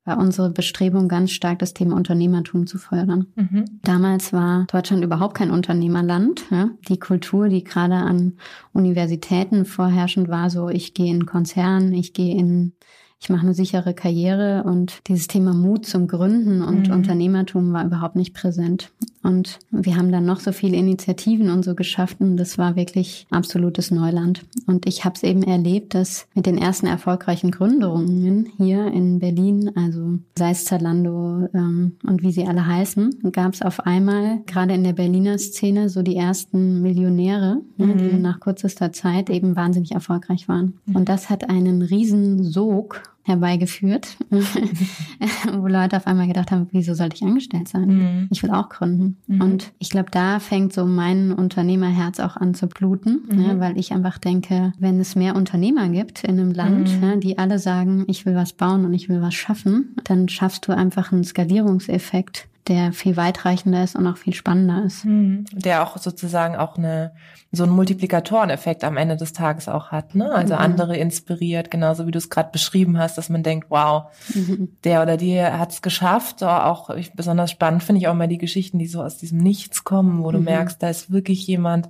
war 0.06 0.18
unsere 0.18 0.50
Bestrebung 0.50 1.08
ganz 1.08 1.32
stark, 1.32 1.60
das 1.60 1.74
Thema 1.74 1.96
Unternehmertum 1.96 2.68
zu 2.68 2.78
fördern. 2.78 3.28
Mhm. 3.36 3.80
Damals 3.84 4.34
war 4.34 4.66
Deutschland 4.72 5.04
überhaupt 5.04 5.36
kein 5.36 5.52
Unternehmerland. 5.52 6.44
Ja? 6.52 6.70
Die 6.90 7.00
Kultur, 7.00 7.48
die 7.48 7.64
gerade 7.64 7.96
an 7.96 8.34
Universitäten 8.74 9.66
vorherrschend 9.66 10.28
war, 10.28 10.50
so 10.50 10.70
ich 10.70 10.94
gehe 10.94 11.14
in 11.14 11.26
Konzern, 11.26 11.94
ich 11.94 12.14
gehe 12.14 12.36
in 12.36 12.74
ich 13.24 13.30
mache 13.30 13.44
eine 13.44 13.54
sichere 13.54 13.94
Karriere 13.94 14.64
und 14.66 15.00
dieses 15.08 15.28
Thema 15.28 15.54
Mut 15.54 15.86
zum 15.86 16.08
Gründen 16.08 16.62
und 16.62 16.90
mhm. 16.90 16.94
Unternehmertum 16.94 17.72
war 17.72 17.86
überhaupt 17.86 18.18
nicht 18.18 18.34
präsent. 18.34 18.92
Und 19.24 19.60
wir 19.72 19.96
haben 19.96 20.12
dann 20.12 20.26
noch 20.26 20.42
so 20.42 20.52
viele 20.52 20.76
Initiativen 20.76 21.50
und 21.50 21.64
so 21.64 21.74
geschafft 21.74 22.20
und 22.20 22.36
das 22.36 22.58
war 22.58 22.76
wirklich 22.76 23.26
absolutes 23.32 23.92
Neuland. 23.92 24.44
Und 24.68 24.86
ich 24.86 25.06
habe 25.06 25.16
es 25.16 25.24
eben 25.24 25.42
erlebt, 25.42 25.96
dass 25.96 26.28
mit 26.36 26.46
den 26.46 26.58
ersten 26.58 26.86
erfolgreichen 26.86 27.50
Gründungen 27.50 28.52
hier 28.58 28.88
in 28.88 29.20
Berlin, 29.20 29.72
also 29.76 30.20
sei 30.38 30.52
es 30.52 30.66
Zalando 30.66 31.48
ähm, 31.54 31.94
und 32.06 32.24
wie 32.24 32.34
sie 32.34 32.46
alle 32.46 32.68
heißen, 32.68 33.32
gab 33.32 33.54
es 33.54 33.62
auf 33.62 33.80
einmal 33.80 34.42
gerade 34.48 34.74
in 34.74 34.84
der 34.84 34.92
Berliner 34.92 35.38
Szene 35.38 35.88
so 35.88 36.02
die 36.02 36.18
ersten 36.18 36.82
Millionäre, 36.82 37.62
mhm. 37.78 37.88
ne, 37.88 37.96
die 37.96 38.20
nach 38.20 38.42
kürzester 38.42 38.92
Zeit 38.92 39.30
eben 39.30 39.56
wahnsinnig 39.56 39.94
erfolgreich 39.94 40.50
waren. 40.50 40.74
Mhm. 40.86 40.98
Und 40.98 41.08
das 41.08 41.30
hat 41.30 41.50
einen 41.50 41.82
riesen 41.84 42.44
Sog 42.44 43.02
herbeigeführt, 43.24 44.18
wo 44.30 45.68
Leute 45.68 45.96
auf 45.98 46.08
einmal 46.08 46.28
gedacht 46.28 46.52
haben, 46.52 46.68
wieso 46.72 46.94
sollte 46.94 47.16
ich 47.16 47.24
angestellt 47.24 47.70
sein? 47.70 47.88
Mhm. 47.88 48.28
Ich 48.32 48.44
will 48.44 48.52
auch 48.52 48.68
gründen. 48.68 49.18
Mhm. 49.28 49.42
Und 49.42 49.74
ich 49.80 49.90
glaube, 49.90 50.12
da 50.12 50.40
fängt 50.40 50.74
so 50.74 50.86
mein 50.86 51.32
Unternehmerherz 51.32 52.20
auch 52.20 52.36
an 52.36 52.54
zu 52.54 52.68
bluten, 52.68 53.24
mhm. 53.30 53.36
ne, 53.36 53.60
weil 53.60 53.78
ich 53.78 53.94
einfach 53.94 54.18
denke, 54.18 54.74
wenn 54.78 55.00
es 55.00 55.16
mehr 55.16 55.36
Unternehmer 55.36 55.88
gibt 55.88 56.24
in 56.26 56.40
einem 56.40 56.52
Land, 56.52 57.02
ne, 57.02 57.18
die 57.18 57.38
alle 57.38 57.60
sagen, 57.60 58.04
ich 58.08 58.26
will 58.26 58.36
was 58.36 58.54
bauen 58.54 58.86
und 58.86 58.94
ich 58.94 59.08
will 59.08 59.22
was 59.22 59.34
schaffen, 59.34 59.96
dann 60.04 60.28
schaffst 60.28 60.68
du 60.68 60.74
einfach 60.74 61.14
einen 61.14 61.24
Skalierungseffekt, 61.24 62.50
der 62.68 62.94
viel 62.94 63.18
weitreichender 63.18 63.84
ist 63.84 63.96
und 63.96 64.08
auch 64.08 64.18
viel 64.18 64.34
spannender 64.34 64.84
ist. 64.86 65.06
Mhm. 65.06 65.46
Der 65.52 65.84
auch 65.84 65.98
sozusagen 65.98 66.56
auch 66.56 66.78
eine 66.78 67.14
so 67.56 67.64
einen 67.64 67.74
Multiplikatoreneffekt 67.74 68.84
am 68.84 68.98
Ende 68.98 69.16
des 69.16 69.32
Tages 69.32 69.70
auch 69.70 69.92
hat, 69.92 70.16
ne? 70.16 70.32
Also 70.32 70.56
mhm. 70.56 70.60
andere 70.60 70.98
inspiriert, 70.98 71.70
genauso 71.70 72.08
wie 72.08 72.12
du 72.12 72.18
es 72.18 72.32
gerade 72.32 72.50
beschrieben 72.52 72.98
hast, 72.98 73.16
dass 73.20 73.30
man 73.30 73.44
denkt, 73.44 73.68
wow, 73.70 74.06
mhm. 74.34 74.70
der 74.84 75.04
oder 75.04 75.18
die 75.18 75.40
hat 75.40 75.72
es 75.72 75.84
geschafft. 75.84 76.44
Auch 76.44 76.90
ich, 76.90 77.14
besonders 77.14 77.52
spannend 77.52 77.84
finde 77.84 78.02
ich 78.02 78.08
auch 78.08 78.16
mal 78.16 78.28
die 78.28 78.40
Geschichten, 78.40 78.80
die 78.80 78.88
so 78.88 79.04
aus 79.04 79.18
diesem 79.18 79.38
Nichts 79.38 79.84
kommen, 79.84 80.24
wo 80.24 80.32
du 80.32 80.40
mhm. 80.40 80.46
merkst, 80.46 80.82
da 80.82 80.90
ist 80.90 81.12
wirklich 81.12 81.46
jemand, 81.46 81.90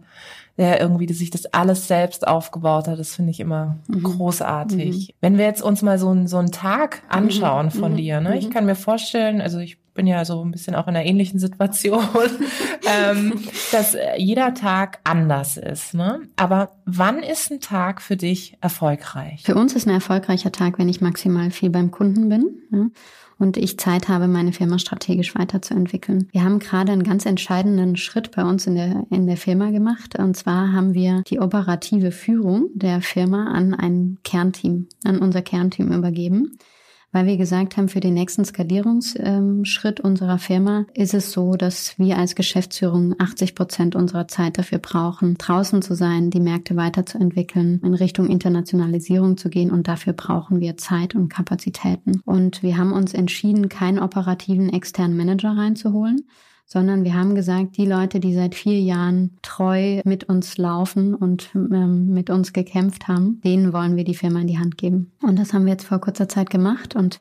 der 0.57 0.81
irgendwie 0.81 1.11
sich 1.13 1.29
das 1.29 1.45
alles 1.45 1.87
selbst 1.87 2.27
aufgebaut 2.27 2.89
hat. 2.89 2.99
Das 2.99 3.15
finde 3.15 3.31
ich 3.31 3.39
immer 3.39 3.77
mhm. 3.87 4.03
großartig. 4.03 5.07
Mhm. 5.07 5.13
Wenn 5.21 5.37
wir 5.37 5.45
jetzt 5.45 5.61
uns 5.61 5.81
mal 5.81 5.97
so, 5.97 6.09
einen 6.09 6.27
so 6.27 6.39
einen 6.39 6.51
Tag 6.51 7.03
anschauen 7.07 7.71
von 7.71 7.95
dir, 7.95 8.19
ne? 8.19 8.37
Ich 8.37 8.49
kann 8.49 8.65
mir 8.65 8.75
vorstellen, 8.75 9.39
also 9.39 9.59
ich 9.59 9.77
bin 9.93 10.07
ja 10.07 10.25
so 10.25 10.43
ein 10.43 10.51
bisschen 10.51 10.75
auch 10.75 10.87
in 10.87 10.95
einer 10.95 11.05
ähnlichen 11.05 11.39
Situation, 11.39 12.03
ähm, 12.85 13.33
dass 13.71 13.95
jeder 14.17 14.53
Tag 14.53 14.99
anders 15.03 15.57
ist. 15.57 15.93
Ne? 15.93 16.21
Aber 16.35 16.71
wann 16.85 17.21
ist 17.21 17.51
ein 17.51 17.59
Tag 17.59 18.01
für 18.01 18.17
dich 18.17 18.57
erfolgreich? 18.61 19.43
Für 19.43 19.55
uns 19.55 19.73
ist 19.75 19.87
ein 19.87 19.93
erfolgreicher 19.93 20.51
Tag, 20.51 20.79
wenn 20.79 20.89
ich 20.89 21.01
maximal 21.01 21.51
viel 21.51 21.69
beim 21.69 21.91
Kunden 21.91 22.29
bin. 22.29 22.61
Ja? 22.71 22.87
und 23.39 23.57
ich 23.57 23.77
Zeit 23.77 24.07
habe, 24.07 24.27
meine 24.27 24.53
Firma 24.53 24.79
strategisch 24.79 25.35
weiterzuentwickeln. 25.35 26.29
Wir 26.31 26.43
haben 26.43 26.59
gerade 26.59 26.91
einen 26.91 27.03
ganz 27.03 27.25
entscheidenden 27.25 27.97
Schritt 27.97 28.31
bei 28.31 28.43
uns 28.43 28.67
in 28.67 28.75
der, 28.75 29.05
in 29.09 29.27
der 29.27 29.37
Firma 29.37 29.69
gemacht. 29.71 30.17
Und 30.17 30.37
zwar 30.37 30.71
haben 30.71 30.93
wir 30.93 31.23
die 31.27 31.39
operative 31.39 32.11
Führung 32.11 32.69
der 32.73 33.01
Firma 33.01 33.51
an 33.51 33.73
ein 33.73 34.17
Kernteam, 34.23 34.87
an 35.03 35.19
unser 35.19 35.41
Kernteam 35.41 35.91
übergeben 35.91 36.57
weil 37.13 37.25
wir 37.27 37.37
gesagt 37.37 37.77
haben, 37.77 37.87
für 37.87 38.01
den 38.01 38.15
nächsten 38.15 38.43
Skalierungsschritt 38.43 40.01
unserer 40.01 40.39
Firma 40.39 40.85
ist 40.93 41.13
es 41.13 41.31
so, 41.31 41.53
dass 41.53 41.97
wir 41.97 42.17
als 42.17 42.35
Geschäftsführung 42.35 43.15
80 43.19 43.55
Prozent 43.55 43.95
unserer 43.95 44.27
Zeit 44.27 44.57
dafür 44.57 44.79
brauchen, 44.79 45.37
draußen 45.37 45.81
zu 45.81 45.95
sein, 45.95 46.31
die 46.31 46.41
Märkte 46.41 46.75
weiterzuentwickeln, 46.75 47.79
in 47.83 47.93
Richtung 47.93 48.27
Internationalisierung 48.27 49.37
zu 49.37 49.49
gehen 49.49 49.71
und 49.71 49.87
dafür 49.87 50.13
brauchen 50.13 50.59
wir 50.59 50.75
Zeit 50.75 51.15
und 51.15 51.29
Kapazitäten. 51.29 52.21
Und 52.25 52.63
wir 52.63 52.77
haben 52.77 52.91
uns 52.91 53.13
entschieden, 53.13 53.69
keinen 53.69 53.99
operativen 53.99 54.73
externen 54.73 55.15
Manager 55.15 55.55
reinzuholen, 55.55 56.25
sondern 56.65 57.03
wir 57.03 57.13
haben 57.13 57.35
gesagt, 57.35 57.77
die 57.77 57.85
Leute, 57.85 58.19
die 58.19 58.33
seit 58.33 58.55
vier 58.55 58.79
Jahren 58.79 59.37
treu 59.41 60.01
mit 60.05 60.25
uns 60.25 60.57
laufen 60.57 61.13
und 61.13 61.49
ähm, 61.55 62.09
mit 62.13 62.29
uns 62.29 62.53
gekämpft 62.53 63.07
haben, 63.07 63.41
denen 63.41 63.73
wollen 63.73 63.95
wir 63.95 64.03
die 64.03 64.15
Firma 64.15 64.39
in 64.41 64.47
die 64.47 64.59
Hand 64.59 64.77
geben. 64.77 65.11
Und 65.21 65.37
das 65.37 65.53
haben 65.53 65.65
wir 65.65 65.73
jetzt 65.73 65.85
vor 65.85 65.99
kurzer 65.99 66.27
Zeit 66.27 66.49
gemacht 66.49 66.95
und 66.95 67.19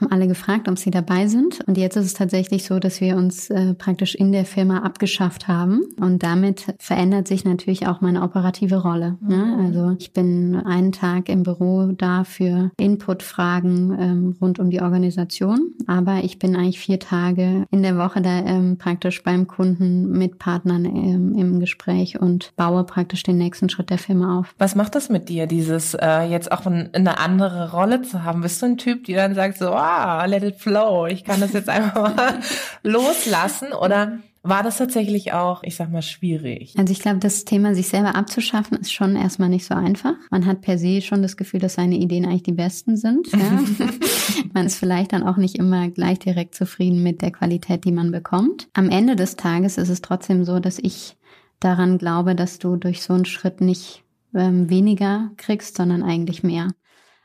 haben 0.00 0.12
alle 0.12 0.28
gefragt, 0.28 0.68
ob 0.68 0.78
sie 0.78 0.90
dabei 0.90 1.26
sind. 1.26 1.60
Und 1.66 1.76
jetzt 1.76 1.96
ist 1.96 2.06
es 2.06 2.14
tatsächlich 2.14 2.64
so, 2.64 2.78
dass 2.78 3.00
wir 3.00 3.16
uns 3.16 3.50
äh, 3.50 3.74
praktisch 3.74 4.14
in 4.14 4.32
der 4.32 4.44
Firma 4.44 4.78
abgeschafft 4.78 5.48
haben. 5.48 5.82
Und 6.00 6.22
damit 6.22 6.74
verändert 6.78 7.28
sich 7.28 7.44
natürlich 7.44 7.86
auch 7.86 8.00
meine 8.00 8.22
operative 8.22 8.82
Rolle. 8.82 9.18
Ne? 9.20 9.36
Mhm. 9.36 9.66
Also 9.66 9.96
ich 9.98 10.12
bin 10.12 10.56
einen 10.56 10.92
Tag 10.92 11.28
im 11.28 11.42
Büro 11.42 11.92
da 11.92 12.24
für 12.24 12.70
Input-Fragen 12.78 13.96
ähm, 13.98 14.36
rund 14.40 14.58
um 14.58 14.70
die 14.70 14.80
Organisation. 14.80 15.72
Aber 15.86 16.24
ich 16.24 16.38
bin 16.38 16.56
eigentlich 16.56 16.80
vier 16.80 16.98
Tage 16.98 17.66
in 17.70 17.82
der 17.82 17.98
Woche 17.98 18.22
da 18.22 18.40
ähm, 18.40 18.78
praktisch 18.78 19.22
beim 19.22 19.46
Kunden 19.46 20.10
mit 20.12 20.38
Partnern 20.38 20.84
ähm, 20.84 21.34
im 21.36 21.60
Gespräch 21.60 22.20
und 22.20 22.52
baue 22.56 22.84
praktisch 22.84 23.22
den 23.22 23.38
nächsten 23.38 23.68
Schritt 23.68 23.90
der 23.90 23.98
Firma 23.98 24.38
auf. 24.38 24.54
Was 24.58 24.74
macht 24.74 24.94
das 24.94 25.08
mit 25.08 25.28
dir, 25.28 25.46
dieses 25.46 25.94
äh, 25.94 26.22
jetzt 26.22 26.52
auch 26.52 26.66
ein, 26.66 26.90
eine 26.94 27.18
andere 27.18 27.72
Rolle 27.72 28.02
zu 28.02 28.24
haben? 28.24 28.40
Bist 28.40 28.62
du 28.62 28.66
ein 28.66 28.78
Typ, 28.78 29.04
die 29.04 29.14
dann 29.14 29.34
sagt 29.34 29.58
so, 29.58 29.70
ah, 29.90 30.24
let 30.26 30.42
it 30.42 30.56
flow, 30.56 31.06
ich 31.06 31.24
kann 31.24 31.40
das 31.40 31.52
jetzt 31.52 31.68
einfach 31.76 32.16
mal 32.16 32.40
loslassen? 32.82 33.72
Oder 33.72 34.18
War 34.42 34.62
das 34.62 34.78
tatsächlich 34.78 35.32
auch, 35.34 35.62
ich 35.62 35.76
sag 35.76 35.90
mal, 35.90 36.00
schwierig? 36.00 36.74
Also 36.78 36.92
ich 36.92 37.00
glaube, 37.00 37.18
das 37.18 37.44
Thema, 37.44 37.74
sich 37.74 37.88
selber 37.88 38.14
abzuschaffen, 38.14 38.78
ist 38.78 38.92
schon 38.92 39.14
erstmal 39.14 39.50
nicht 39.50 39.66
so 39.66 39.74
einfach. 39.74 40.14
Man 40.30 40.46
hat 40.46 40.62
per 40.62 40.78
se 40.78 41.02
schon 41.02 41.20
das 41.20 41.36
Gefühl, 41.36 41.60
dass 41.60 41.74
seine 41.74 41.96
Ideen 41.96 42.24
eigentlich 42.24 42.44
die 42.44 42.52
besten 42.52 42.96
sind. 42.96 43.30
Ja? 43.32 43.62
man 44.54 44.66
ist 44.66 44.76
vielleicht 44.76 45.12
dann 45.12 45.24
auch 45.24 45.36
nicht 45.36 45.56
immer 45.56 45.90
gleich 45.90 46.18
direkt 46.18 46.54
zufrieden 46.54 47.02
mit 47.02 47.20
der 47.20 47.32
Qualität, 47.32 47.84
die 47.84 47.92
man 47.92 48.12
bekommt. 48.12 48.68
Am 48.72 48.88
Ende 48.88 49.14
des 49.14 49.36
Tages 49.36 49.76
ist 49.76 49.90
es 49.90 50.00
trotzdem 50.00 50.44
so, 50.44 50.58
dass 50.58 50.78
ich 50.78 51.16
daran 51.58 51.98
glaube, 51.98 52.34
dass 52.34 52.58
du 52.58 52.76
durch 52.76 53.02
so 53.02 53.12
einen 53.12 53.26
Schritt 53.26 53.60
nicht 53.60 54.04
ähm, 54.34 54.70
weniger 54.70 55.30
kriegst, 55.36 55.76
sondern 55.76 56.02
eigentlich 56.02 56.42
mehr. 56.42 56.68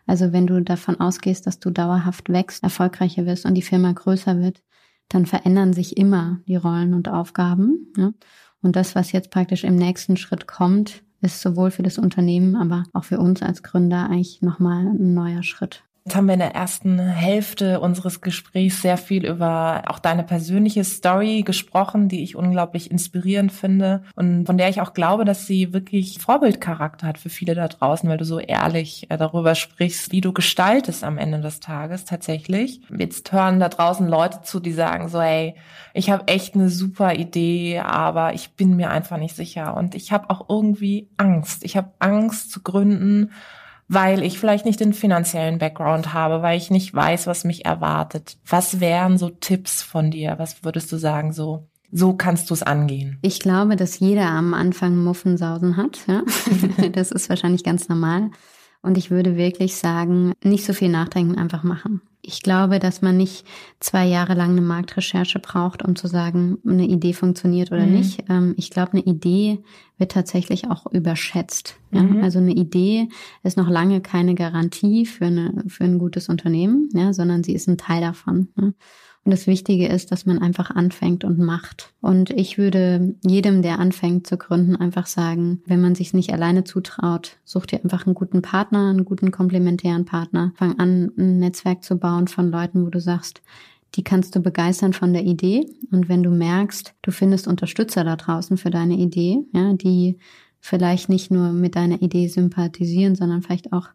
Also 0.05 0.31
wenn 0.33 0.47
du 0.47 0.61
davon 0.61 0.99
ausgehst, 0.99 1.47
dass 1.47 1.59
du 1.59 1.69
dauerhaft 1.69 2.29
wächst, 2.29 2.63
erfolgreicher 2.63 3.25
wirst 3.25 3.45
und 3.45 3.55
die 3.55 3.61
Firma 3.61 3.91
größer 3.91 4.39
wird, 4.39 4.61
dann 5.09 5.25
verändern 5.25 5.73
sich 5.73 5.97
immer 5.97 6.39
die 6.47 6.55
Rollen 6.55 6.93
und 6.93 7.09
Aufgaben. 7.09 7.93
Ja? 7.97 8.13
Und 8.61 8.75
das, 8.75 8.95
was 8.95 9.11
jetzt 9.11 9.31
praktisch 9.31 9.63
im 9.63 9.75
nächsten 9.75 10.17
Schritt 10.17 10.47
kommt, 10.47 11.03
ist 11.21 11.41
sowohl 11.41 11.71
für 11.71 11.83
das 11.83 11.97
Unternehmen, 11.97 12.55
aber 12.55 12.83
auch 12.93 13.03
für 13.03 13.19
uns 13.19 13.41
als 13.41 13.63
Gründer 13.63 14.05
eigentlich 14.09 14.41
nochmal 14.41 14.87
ein 14.87 15.13
neuer 15.13 15.43
Schritt. 15.43 15.83
Jetzt 16.07 16.15
haben 16.15 16.27
wir 16.27 16.35
in 16.35 16.39
der 16.39 16.53
ersten 16.53 16.99
Hälfte 16.99 17.79
unseres 17.79 18.21
Gesprächs 18.21 18.83
sehr 18.83 18.97
viel 18.97 19.25
über 19.25 19.81
auch 19.87 19.97
deine 19.97 20.21
persönliche 20.21 20.83
Story 20.83 21.41
gesprochen, 21.41 22.09
die 22.09 22.21
ich 22.21 22.35
unglaublich 22.35 22.91
inspirierend 22.91 23.51
finde 23.51 24.03
und 24.15 24.45
von 24.45 24.55
der 24.55 24.69
ich 24.69 24.81
auch 24.81 24.93
glaube, 24.93 25.25
dass 25.25 25.47
sie 25.47 25.73
wirklich 25.73 26.19
Vorbildcharakter 26.19 27.07
hat 27.07 27.17
für 27.17 27.29
viele 27.29 27.55
da 27.55 27.67
draußen, 27.67 28.07
weil 28.07 28.19
du 28.19 28.25
so 28.25 28.37
ehrlich 28.37 29.09
äh, 29.09 29.17
darüber 29.17 29.55
sprichst, 29.55 30.11
wie 30.11 30.21
du 30.21 30.31
gestaltest 30.31 31.03
am 31.03 31.17
Ende 31.17 31.41
des 31.41 31.59
Tages 31.59 32.05
tatsächlich. 32.05 32.81
Jetzt 32.95 33.31
hören 33.31 33.59
da 33.59 33.67
draußen 33.67 34.07
Leute 34.07 34.43
zu, 34.43 34.59
die 34.59 34.73
sagen 34.73 35.09
so, 35.09 35.19
hey, 35.19 35.55
ich 35.95 36.11
habe 36.11 36.27
echt 36.27 36.53
eine 36.53 36.69
super 36.69 37.15
Idee, 37.15 37.79
aber 37.79 38.35
ich 38.35 38.51
bin 38.51 38.75
mir 38.75 38.91
einfach 38.91 39.17
nicht 39.17 39.35
sicher 39.35 39.75
und 39.75 39.95
ich 39.95 40.11
habe 40.11 40.29
auch 40.29 40.49
irgendwie 40.49 41.09
Angst. 41.17 41.65
Ich 41.65 41.75
habe 41.75 41.89
Angst 41.97 42.51
zu 42.51 42.61
gründen 42.61 43.31
weil 43.87 44.23
ich 44.23 44.39
vielleicht 44.39 44.65
nicht 44.65 44.79
den 44.79 44.93
finanziellen 44.93 45.59
Background 45.59 46.13
habe, 46.13 46.41
weil 46.41 46.57
ich 46.57 46.71
nicht 46.71 46.93
weiß, 46.93 47.27
was 47.27 47.43
mich 47.43 47.65
erwartet. 47.65 48.37
Was 48.47 48.79
wären 48.79 49.17
so 49.17 49.29
Tipps 49.29 49.81
von 49.83 50.11
dir? 50.11 50.35
Was 50.37 50.63
würdest 50.63 50.91
du 50.91 50.97
sagen, 50.97 51.33
so, 51.33 51.67
so 51.91 52.13
kannst 52.13 52.49
du 52.49 52.53
es 52.53 52.63
angehen? 52.63 53.19
Ich 53.21 53.39
glaube, 53.39 53.75
dass 53.75 53.99
jeder 53.99 54.27
am 54.27 54.53
Anfang 54.53 55.03
Muffensausen 55.03 55.77
hat. 55.77 55.99
Ja? 56.07 56.23
das 56.91 57.11
ist 57.11 57.29
wahrscheinlich 57.29 57.63
ganz 57.63 57.87
normal. 57.87 58.31
Und 58.85 58.99
ich 58.99 59.09
würde 59.09 59.35
wirklich 59.35 59.75
sagen, 59.75 60.33
nicht 60.43 60.63
so 60.63 60.73
viel 60.73 60.89
nachdenken, 60.89 61.39
einfach 61.39 61.63
machen. 61.63 62.01
Ich 62.21 62.43
glaube, 62.43 62.77
dass 62.77 63.01
man 63.01 63.17
nicht 63.17 63.43
zwei 63.79 64.05
Jahre 64.05 64.35
lang 64.35 64.51
eine 64.51 64.61
Marktrecherche 64.61 65.39
braucht, 65.39 65.83
um 65.83 65.95
zu 65.95 66.07
sagen, 66.07 66.59
eine 66.67 66.85
Idee 66.85 67.13
funktioniert 67.13 67.71
oder 67.71 67.85
mhm. 67.85 67.93
nicht. 67.93 68.23
Ähm, 68.29 68.53
ich 68.57 68.69
glaube, 68.69 68.93
eine 68.93 69.01
Idee 69.01 69.63
wird 69.97 70.11
tatsächlich 70.11 70.69
auch 70.69 70.85
überschätzt. 70.91 71.77
Ja? 71.91 72.03
Mhm. 72.03 72.23
Also 72.23 72.37
eine 72.37 72.53
Idee 72.53 73.09
ist 73.41 73.57
noch 73.57 73.69
lange 73.69 74.01
keine 74.01 74.35
Garantie 74.35 75.07
für, 75.07 75.25
eine, 75.25 75.63
für 75.67 75.83
ein 75.83 75.97
gutes 75.97 76.29
Unternehmen, 76.29 76.89
ja? 76.93 77.11
sondern 77.11 77.43
sie 77.43 77.53
ist 77.53 77.67
ein 77.67 77.79
Teil 77.79 78.01
davon. 78.01 78.49
Ja? 78.59 78.71
Und 79.25 79.31
das 79.31 79.47
Wichtige 79.47 79.87
ist, 79.87 80.11
dass 80.11 80.27
man 80.27 80.37
einfach 80.37 80.69
anfängt 80.69 81.23
und 81.23 81.39
macht. 81.39 81.91
Und 81.99 82.29
ich 82.29 82.59
würde 82.59 83.15
jedem, 83.25 83.63
der 83.63 83.79
anfängt 83.79 84.27
zu 84.27 84.37
gründen, 84.37 84.75
einfach 84.75 85.07
sagen, 85.07 85.63
wenn 85.65 85.81
man 85.81 85.95
sich 85.95 86.13
nicht 86.13 86.31
alleine 86.31 86.63
zutraut, 86.63 87.37
such 87.43 87.65
dir 87.65 87.83
einfach 87.83 88.05
einen 88.05 88.13
guten 88.13 88.43
Partner, 88.43 88.91
einen 88.91 89.03
guten 89.03 89.31
komplementären 89.31 90.05
Partner. 90.05 90.53
Fang 90.55 90.77
an, 90.77 91.11
ein 91.17 91.39
Netzwerk 91.39 91.83
zu 91.83 91.97
bauen 91.97 92.27
von 92.27 92.51
Leuten, 92.51 92.85
wo 92.85 92.91
du 92.91 92.99
sagst, 92.99 93.41
die 93.95 94.03
kannst 94.03 94.35
du 94.35 94.41
begeistern 94.41 94.93
von 94.93 95.11
der 95.11 95.23
Idee. 95.23 95.65
Und 95.91 96.07
wenn 96.07 96.21
du 96.21 96.29
merkst, 96.29 96.93
du 97.01 97.11
findest 97.11 97.47
Unterstützer 97.47 98.03
da 98.03 98.17
draußen 98.17 98.57
für 98.57 98.69
deine 98.69 98.95
Idee, 98.95 99.39
ja, 99.53 99.73
die 99.73 100.19
vielleicht 100.59 101.09
nicht 101.09 101.31
nur 101.31 101.51
mit 101.51 101.75
deiner 101.75 102.01
Idee 102.03 102.27
sympathisieren, 102.27 103.15
sondern 103.15 103.41
vielleicht 103.41 103.73
auch 103.73 103.89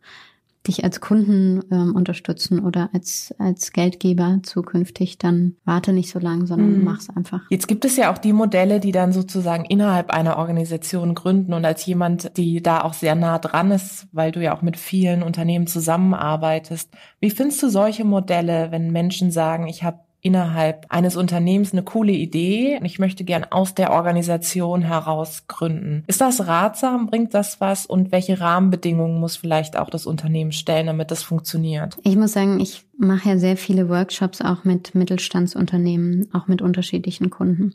dich 0.66 0.84
als 0.84 1.00
Kunden 1.00 1.62
ähm, 1.70 1.94
unterstützen 1.94 2.60
oder 2.60 2.90
als, 2.92 3.34
als 3.38 3.72
Geldgeber 3.72 4.40
zukünftig, 4.42 5.16
dann 5.16 5.56
warte 5.64 5.92
nicht 5.92 6.10
so 6.10 6.18
lange, 6.18 6.46
sondern 6.46 6.78
mhm. 6.78 6.84
mach's 6.84 7.08
einfach. 7.08 7.40
Jetzt 7.48 7.66
gibt 7.66 7.84
es 7.84 7.96
ja 7.96 8.12
auch 8.12 8.18
die 8.18 8.34
Modelle, 8.34 8.78
die 8.78 8.92
dann 8.92 9.12
sozusagen 9.12 9.64
innerhalb 9.64 10.10
einer 10.10 10.36
Organisation 10.36 11.14
gründen 11.14 11.54
und 11.54 11.64
als 11.64 11.86
jemand, 11.86 12.36
die 12.36 12.62
da 12.62 12.82
auch 12.82 12.92
sehr 12.92 13.14
nah 13.14 13.38
dran 13.38 13.70
ist, 13.70 14.08
weil 14.12 14.32
du 14.32 14.42
ja 14.42 14.54
auch 14.54 14.62
mit 14.62 14.76
vielen 14.76 15.22
Unternehmen 15.22 15.66
zusammenarbeitest. 15.66 16.90
Wie 17.20 17.30
findest 17.30 17.62
du 17.62 17.68
solche 17.70 18.04
Modelle, 18.04 18.70
wenn 18.70 18.90
Menschen 18.90 19.30
sagen, 19.30 19.66
ich 19.66 19.82
habe 19.82 20.00
innerhalb 20.22 20.86
eines 20.90 21.16
Unternehmens 21.16 21.72
eine 21.72 21.82
coole 21.82 22.12
Idee 22.12 22.78
ich 22.90 22.98
möchte 22.98 23.24
gern 23.24 23.44
aus 23.44 23.74
der 23.74 23.92
Organisation 23.92 24.82
heraus 24.82 25.44
gründen. 25.46 26.02
Ist 26.06 26.20
das 26.20 26.46
ratsam? 26.46 27.06
Bringt 27.06 27.34
das 27.34 27.60
was? 27.60 27.86
Und 27.86 28.10
welche 28.10 28.40
Rahmenbedingungen 28.40 29.20
muss 29.20 29.36
vielleicht 29.36 29.76
auch 29.76 29.90
das 29.90 30.06
Unternehmen 30.06 30.52
stellen, 30.52 30.86
damit 30.86 31.10
das 31.10 31.22
funktioniert? 31.22 31.96
Ich 32.02 32.16
muss 32.16 32.32
sagen, 32.32 32.58
ich 32.60 32.84
mache 32.98 33.30
ja 33.30 33.38
sehr 33.38 33.56
viele 33.56 33.88
Workshops 33.88 34.40
auch 34.40 34.64
mit 34.64 34.94
Mittelstandsunternehmen, 34.94 36.28
auch 36.32 36.48
mit 36.48 36.62
unterschiedlichen 36.62 37.30
Kunden. 37.30 37.74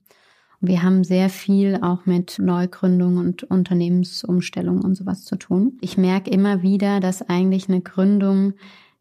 Wir 0.61 0.83
haben 0.83 1.03
sehr 1.03 1.29
viel 1.29 1.79
auch 1.81 2.05
mit 2.05 2.39
Neugründung 2.39 3.17
und 3.17 3.43
Unternehmensumstellung 3.43 4.81
und 4.81 4.95
sowas 4.95 5.23
zu 5.23 5.35
tun. 5.35 5.77
Ich 5.81 5.97
merke 5.97 6.29
immer 6.29 6.61
wieder, 6.61 6.99
dass 6.99 7.27
eigentlich 7.27 7.69
eine 7.69 7.81
Gründung 7.81 8.53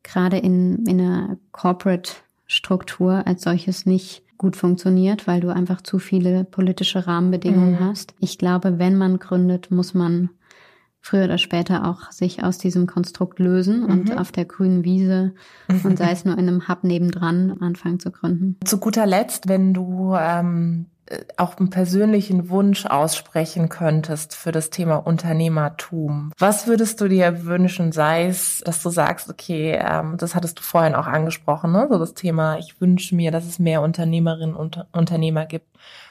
gerade 0.03 0.37
in, 0.39 0.85
in 0.87 1.01
einer 1.01 1.39
Corporate 1.53 2.13
Struktur 2.47 3.27
als 3.27 3.43
solches 3.43 3.87
nicht 3.87 4.23
gut 4.37 4.57
funktioniert, 4.57 5.27
weil 5.27 5.41
du 5.41 5.49
einfach 5.49 5.81
zu 5.81 5.99
viele 5.99 6.45
politische 6.45 7.07
Rahmenbedingungen 7.07 7.77
mhm. 7.77 7.81
hast. 7.81 8.15
Ich 8.19 8.39
glaube, 8.39 8.79
wenn 8.79 8.97
man 8.97 9.19
gründet, 9.19 9.71
muss 9.71 9.95
man 9.95 10.31
früher 11.01 11.25
oder 11.25 11.39
später 11.39 11.87
auch 11.87 12.11
sich 12.13 12.43
aus 12.43 12.57
diesem 12.59 12.87
Konstrukt 12.87 13.39
lösen 13.39 13.81
mhm. 13.81 13.91
und 13.91 14.19
auf 14.19 14.33
der 14.33 14.47
grünen 14.47 14.85
Wiese 14.85 15.35
und 15.85 15.99
sei 15.99 16.11
es 16.11 16.25
nur 16.25 16.39
in 16.39 16.49
einem 16.49 16.67
Hub 16.67 16.83
nebendran 16.83 17.59
anfangen 17.61 18.01
zu 18.01 18.11
gründen. 18.11 18.57
Zu 18.65 18.79
guter 18.79 19.07
Letzt, 19.07 19.49
wenn 19.49 19.75
du 19.75 20.15
ähm, 20.19 20.87
äh, 20.87 20.94
auch 21.37 21.59
einen 21.59 21.71
persönlichen 21.71 22.49
Wunsch 22.49 22.87
aussprechen 22.87 23.69
könntest 23.69 24.35
für 24.35 24.53
das 24.53 24.71
Thema 24.71 24.97
Unternehmertum, 24.97 26.33
was 26.39 26.67
würdest 26.67 27.01
du 27.01 27.09
dir 27.09 27.45
wünschen, 27.45 27.93
sei 27.93 28.27
es, 28.27 28.63
dass 28.65 28.83
du 28.83 28.89
sagst, 28.89 29.29
okay, 29.29 29.79
ähm, 29.81 30.17
das 30.17 30.35
hattest 30.35 30.59
du 30.59 30.63
vorhin 30.63 30.95
auch 30.95 31.07
angesprochen, 31.07 31.73
ne? 31.73 31.87
so 31.91 31.99
das 31.99 32.15
Thema, 32.15 32.59
ich 32.59 32.81
wünsche 32.81 33.15
mir, 33.15 33.31
dass 33.31 33.45
es 33.45 33.59
mehr 33.59 33.83
Unternehmerinnen 33.83 34.57
und 34.57 34.87
Unternehmer 34.93 35.45
gibt. 35.45 35.67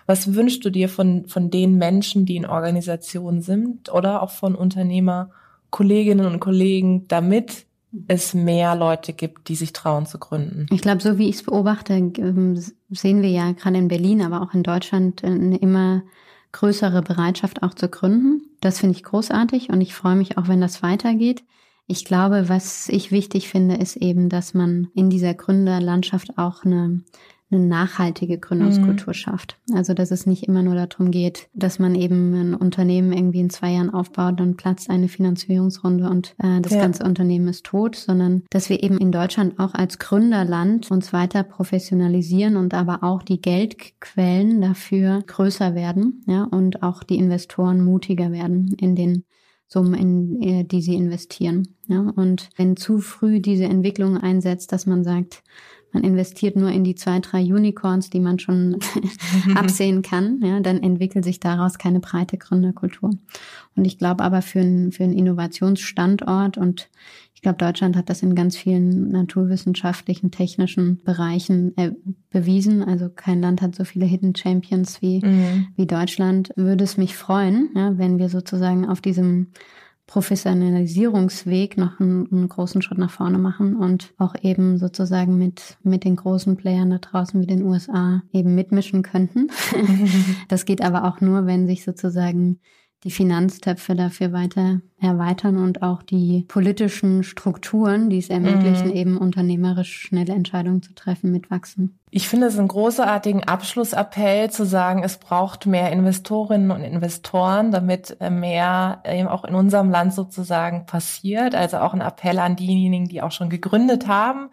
Was 0.05 0.35
wünschst 0.35 0.63
du 0.63 0.69
dir 0.69 0.89
von, 0.89 1.27
von 1.27 1.49
den 1.49 1.77
Menschen, 1.77 2.25
die 2.25 2.35
in 2.35 2.45
Organisationen 2.45 3.41
sind 3.41 3.91
oder 3.91 4.21
auch 4.21 4.31
von 4.31 4.53
Unternehmer, 4.53 5.31
Kolleginnen 5.71 6.27
und 6.27 6.39
Kollegen, 6.39 7.07
damit 7.07 7.65
es 8.07 8.33
mehr 8.33 8.75
Leute 8.75 9.13
gibt, 9.13 9.47
die 9.49 9.55
sich 9.55 9.73
trauen 9.73 10.05
zu 10.05 10.17
gründen. 10.17 10.65
Ich 10.71 10.81
glaube, 10.81 11.01
so 11.01 11.17
wie 11.17 11.29
ich 11.29 11.35
es 11.35 11.43
beobachte, 11.43 11.93
ähm, 11.93 12.63
sehen 12.89 13.21
wir 13.21 13.29
ja 13.29 13.51
gerade 13.51 13.77
in 13.77 13.87
Berlin, 13.87 14.21
aber 14.21 14.41
auch 14.41 14.53
in 14.53 14.63
Deutschland 14.63 15.23
eine 15.23 15.57
immer 15.57 16.03
größere 16.51 17.01
Bereitschaft 17.01 17.63
auch 17.63 17.73
zu 17.73 17.89
gründen. 17.89 18.41
Das 18.61 18.79
finde 18.79 18.95
ich 18.95 19.03
großartig 19.03 19.69
und 19.69 19.81
ich 19.81 19.93
freue 19.93 20.15
mich 20.15 20.37
auch, 20.37 20.47
wenn 20.47 20.61
das 20.61 20.81
weitergeht. 20.81 21.43
Ich 21.85 22.05
glaube, 22.05 22.47
was 22.47 22.87
ich 22.89 23.11
wichtig 23.11 23.49
finde, 23.49 23.75
ist 23.75 23.97
eben, 23.97 24.29
dass 24.29 24.53
man 24.53 24.87
in 24.93 25.09
dieser 25.09 25.33
Gründerlandschaft 25.33 26.37
auch 26.37 26.63
eine 26.63 27.01
eine 27.53 27.65
nachhaltige 27.65 28.37
Gründungskultur 28.37 29.09
mhm. 29.09 29.13
schafft. 29.13 29.57
Also 29.73 29.93
dass 29.93 30.11
es 30.11 30.25
nicht 30.25 30.43
immer 30.43 30.61
nur 30.63 30.75
darum 30.75 31.11
geht, 31.11 31.49
dass 31.53 31.79
man 31.79 31.95
eben 31.95 32.33
ein 32.33 32.53
Unternehmen 32.55 33.13
irgendwie 33.13 33.39
in 33.39 33.49
zwei 33.49 33.71
Jahren 33.71 33.93
aufbaut, 33.93 34.39
dann 34.39 34.55
platzt 34.55 34.89
eine 34.89 35.07
Finanzierungsrunde 35.07 36.09
und 36.09 36.35
äh, 36.39 36.61
das 36.61 36.73
ja. 36.73 36.81
ganze 36.81 37.03
Unternehmen 37.03 37.47
ist 37.47 37.65
tot, 37.65 37.95
sondern 37.95 38.43
dass 38.49 38.69
wir 38.69 38.83
eben 38.83 38.97
in 38.97 39.11
Deutschland 39.11 39.59
auch 39.59 39.73
als 39.73 39.99
Gründerland 39.99 40.91
uns 40.91 41.13
weiter 41.13 41.43
professionalisieren 41.43 42.57
und 42.57 42.73
aber 42.73 43.03
auch 43.03 43.23
die 43.23 43.41
Geldquellen 43.41 44.61
dafür 44.61 45.23
größer 45.25 45.75
werden, 45.75 46.23
ja, 46.27 46.43
und 46.43 46.83
auch 46.83 47.03
die 47.03 47.17
Investoren 47.17 47.83
mutiger 47.83 48.31
werden 48.31 48.75
in 48.79 48.95
den 48.95 49.23
Summen, 49.67 49.93
in 49.95 50.41
äh, 50.41 50.63
die 50.63 50.81
sie 50.81 50.95
investieren. 50.95 51.67
Ja, 51.87 52.01
und 52.15 52.49
wenn 52.55 52.77
zu 52.77 52.99
früh 52.99 53.39
diese 53.39 53.65
Entwicklung 53.65 54.17
einsetzt, 54.17 54.71
dass 54.71 54.85
man 54.85 55.03
sagt, 55.03 55.43
man 55.93 56.03
investiert 56.03 56.55
nur 56.55 56.69
in 56.69 56.83
die 56.83 56.95
zwei, 56.95 57.19
drei 57.19 57.41
Unicorns, 57.41 58.09
die 58.09 58.19
man 58.19 58.39
schon 58.39 58.77
absehen 59.55 60.01
kann, 60.01 60.39
ja, 60.43 60.59
dann 60.59 60.81
entwickelt 60.81 61.23
sich 61.23 61.39
daraus 61.39 61.77
keine 61.77 61.99
breite 61.99 62.37
Gründerkultur. 62.37 63.11
Und 63.75 63.85
ich 63.85 63.99
glaube 63.99 64.23
aber 64.23 64.41
für 64.41 64.59
einen, 64.59 64.91
für 64.91 65.03
einen 65.03 65.13
Innovationsstandort 65.13 66.57
und 66.57 66.89
ich 67.35 67.41
glaube, 67.41 67.57
Deutschland 67.57 67.97
hat 67.97 68.09
das 68.09 68.23
in 68.23 68.35
ganz 68.35 68.55
vielen 68.55 69.09
naturwissenschaftlichen, 69.09 70.31
technischen 70.31 71.03
Bereichen 71.03 71.77
äh, 71.77 71.91
bewiesen. 72.29 72.81
Also 72.81 73.09
kein 73.09 73.41
Land 73.41 73.61
hat 73.61 73.75
so 73.75 73.83
viele 73.83 74.05
Hidden 74.05 74.33
Champions 74.33 75.01
wie, 75.01 75.19
mhm. 75.19 75.67
wie 75.75 75.85
Deutschland. 75.85 76.51
Würde 76.55 76.85
es 76.85 76.95
mich 76.95 77.17
freuen, 77.17 77.69
ja, 77.75 77.97
wenn 77.97 78.17
wir 78.17 78.29
sozusagen 78.29 78.87
auf 78.87 79.01
diesem 79.01 79.47
Professionalisierungsweg 80.07 81.77
noch 81.77 81.99
einen, 81.99 82.29
einen, 82.31 82.49
großen 82.49 82.81
Schritt 82.81 82.97
nach 82.97 83.09
vorne 83.09 83.37
machen 83.37 83.75
und 83.75 84.13
auch 84.17 84.35
eben 84.41 84.77
sozusagen 84.77 85.37
mit, 85.37 85.77
mit 85.81 86.03
den 86.03 86.17
großen 86.17 86.57
Playern 86.57 86.89
da 86.89 86.97
draußen 86.97 87.41
wie 87.41 87.47
den 87.47 87.63
USA 87.63 88.21
eben 88.33 88.53
mitmischen 88.53 89.01
könnten. 89.01 89.47
das 90.49 90.65
geht 90.65 90.81
aber 90.81 91.05
auch 91.05 91.21
nur, 91.21 91.45
wenn 91.45 91.67
sich 91.67 91.83
sozusagen 91.83 92.59
die 93.03 93.11
Finanztöpfe 93.11 93.95
dafür 93.95 94.31
weiter 94.31 94.79
erweitern 94.99 95.57
und 95.57 95.81
auch 95.81 96.01
die 96.01 96.45
politischen 96.47 97.23
Strukturen, 97.23 98.09
die 98.09 98.17
es 98.17 98.29
ermöglichen, 98.29 98.87
mhm. 98.87 98.93
eben 98.93 99.17
unternehmerisch 99.17 99.93
schnelle 99.93 100.33
Entscheidungen 100.33 100.81
zu 100.81 100.95
treffen, 100.95 101.31
mitwachsen. 101.31 101.99
Ich 102.09 102.29
finde 102.29 102.47
es 102.47 102.57
einen 102.57 102.69
großartigen 102.69 103.43
Abschlussappell 103.43 104.49
zu 104.49 104.65
sagen, 104.65 105.03
es 105.03 105.17
braucht 105.17 105.65
mehr 105.65 105.91
Investorinnen 105.91 106.71
und 106.71 106.81
Investoren, 106.81 107.71
damit 107.71 108.15
äh, 108.21 108.29
mehr 108.29 109.03
eben 109.05 109.27
auch 109.27 109.43
in 109.43 109.55
unserem 109.55 109.89
Land 109.89 110.13
sozusagen 110.13 110.85
passiert. 110.85 111.55
Also 111.55 111.77
auch 111.77 111.93
ein 111.93 112.01
Appell 112.01 112.39
an 112.39 112.55
diejenigen, 112.55 113.09
die 113.09 113.21
auch 113.21 113.31
schon 113.31 113.49
gegründet 113.49 114.07
haben, 114.07 114.49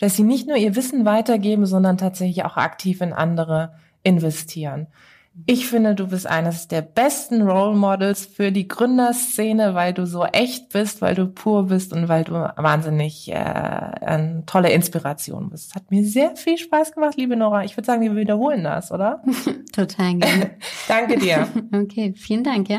dass 0.00 0.16
sie 0.16 0.24
nicht 0.24 0.46
nur 0.46 0.56
ihr 0.56 0.76
Wissen 0.76 1.04
weitergeben, 1.06 1.64
sondern 1.64 1.96
tatsächlich 1.96 2.44
auch 2.44 2.56
aktiv 2.56 3.00
in 3.00 3.12
andere 3.12 3.74
investieren. 4.02 4.88
Ich 5.46 5.66
finde, 5.66 5.94
du 5.94 6.06
bist 6.06 6.26
eines 6.26 6.68
der 6.68 6.80
besten 6.80 7.42
Role 7.42 7.76
Models 7.76 8.24
für 8.24 8.52
die 8.52 8.68
Gründerszene, 8.68 9.74
weil 9.74 9.92
du 9.92 10.06
so 10.06 10.24
echt 10.24 10.70
bist, 10.72 11.02
weil 11.02 11.14
du 11.14 11.26
pur 11.26 11.64
bist 11.64 11.92
und 11.92 12.08
weil 12.08 12.24
du 12.24 12.32
wahnsinnig 12.32 13.30
äh, 13.30 13.34
eine 13.34 14.44
tolle 14.46 14.70
Inspiration 14.72 15.50
bist. 15.50 15.74
Hat 15.74 15.90
mir 15.90 16.04
sehr 16.04 16.36
viel 16.36 16.56
Spaß 16.56 16.92
gemacht, 16.92 17.16
liebe 17.16 17.36
Nora. 17.36 17.64
Ich 17.64 17.76
würde 17.76 17.86
sagen, 17.86 18.02
wir 18.02 18.14
wiederholen 18.14 18.62
das, 18.64 18.92
oder? 18.92 19.22
Total 19.72 20.14
gerne. 20.14 20.50
Danke 20.88 21.18
dir. 21.18 21.48
Okay, 21.74 22.14
vielen 22.16 22.44
Dank, 22.44 22.68
ja. 22.68 22.78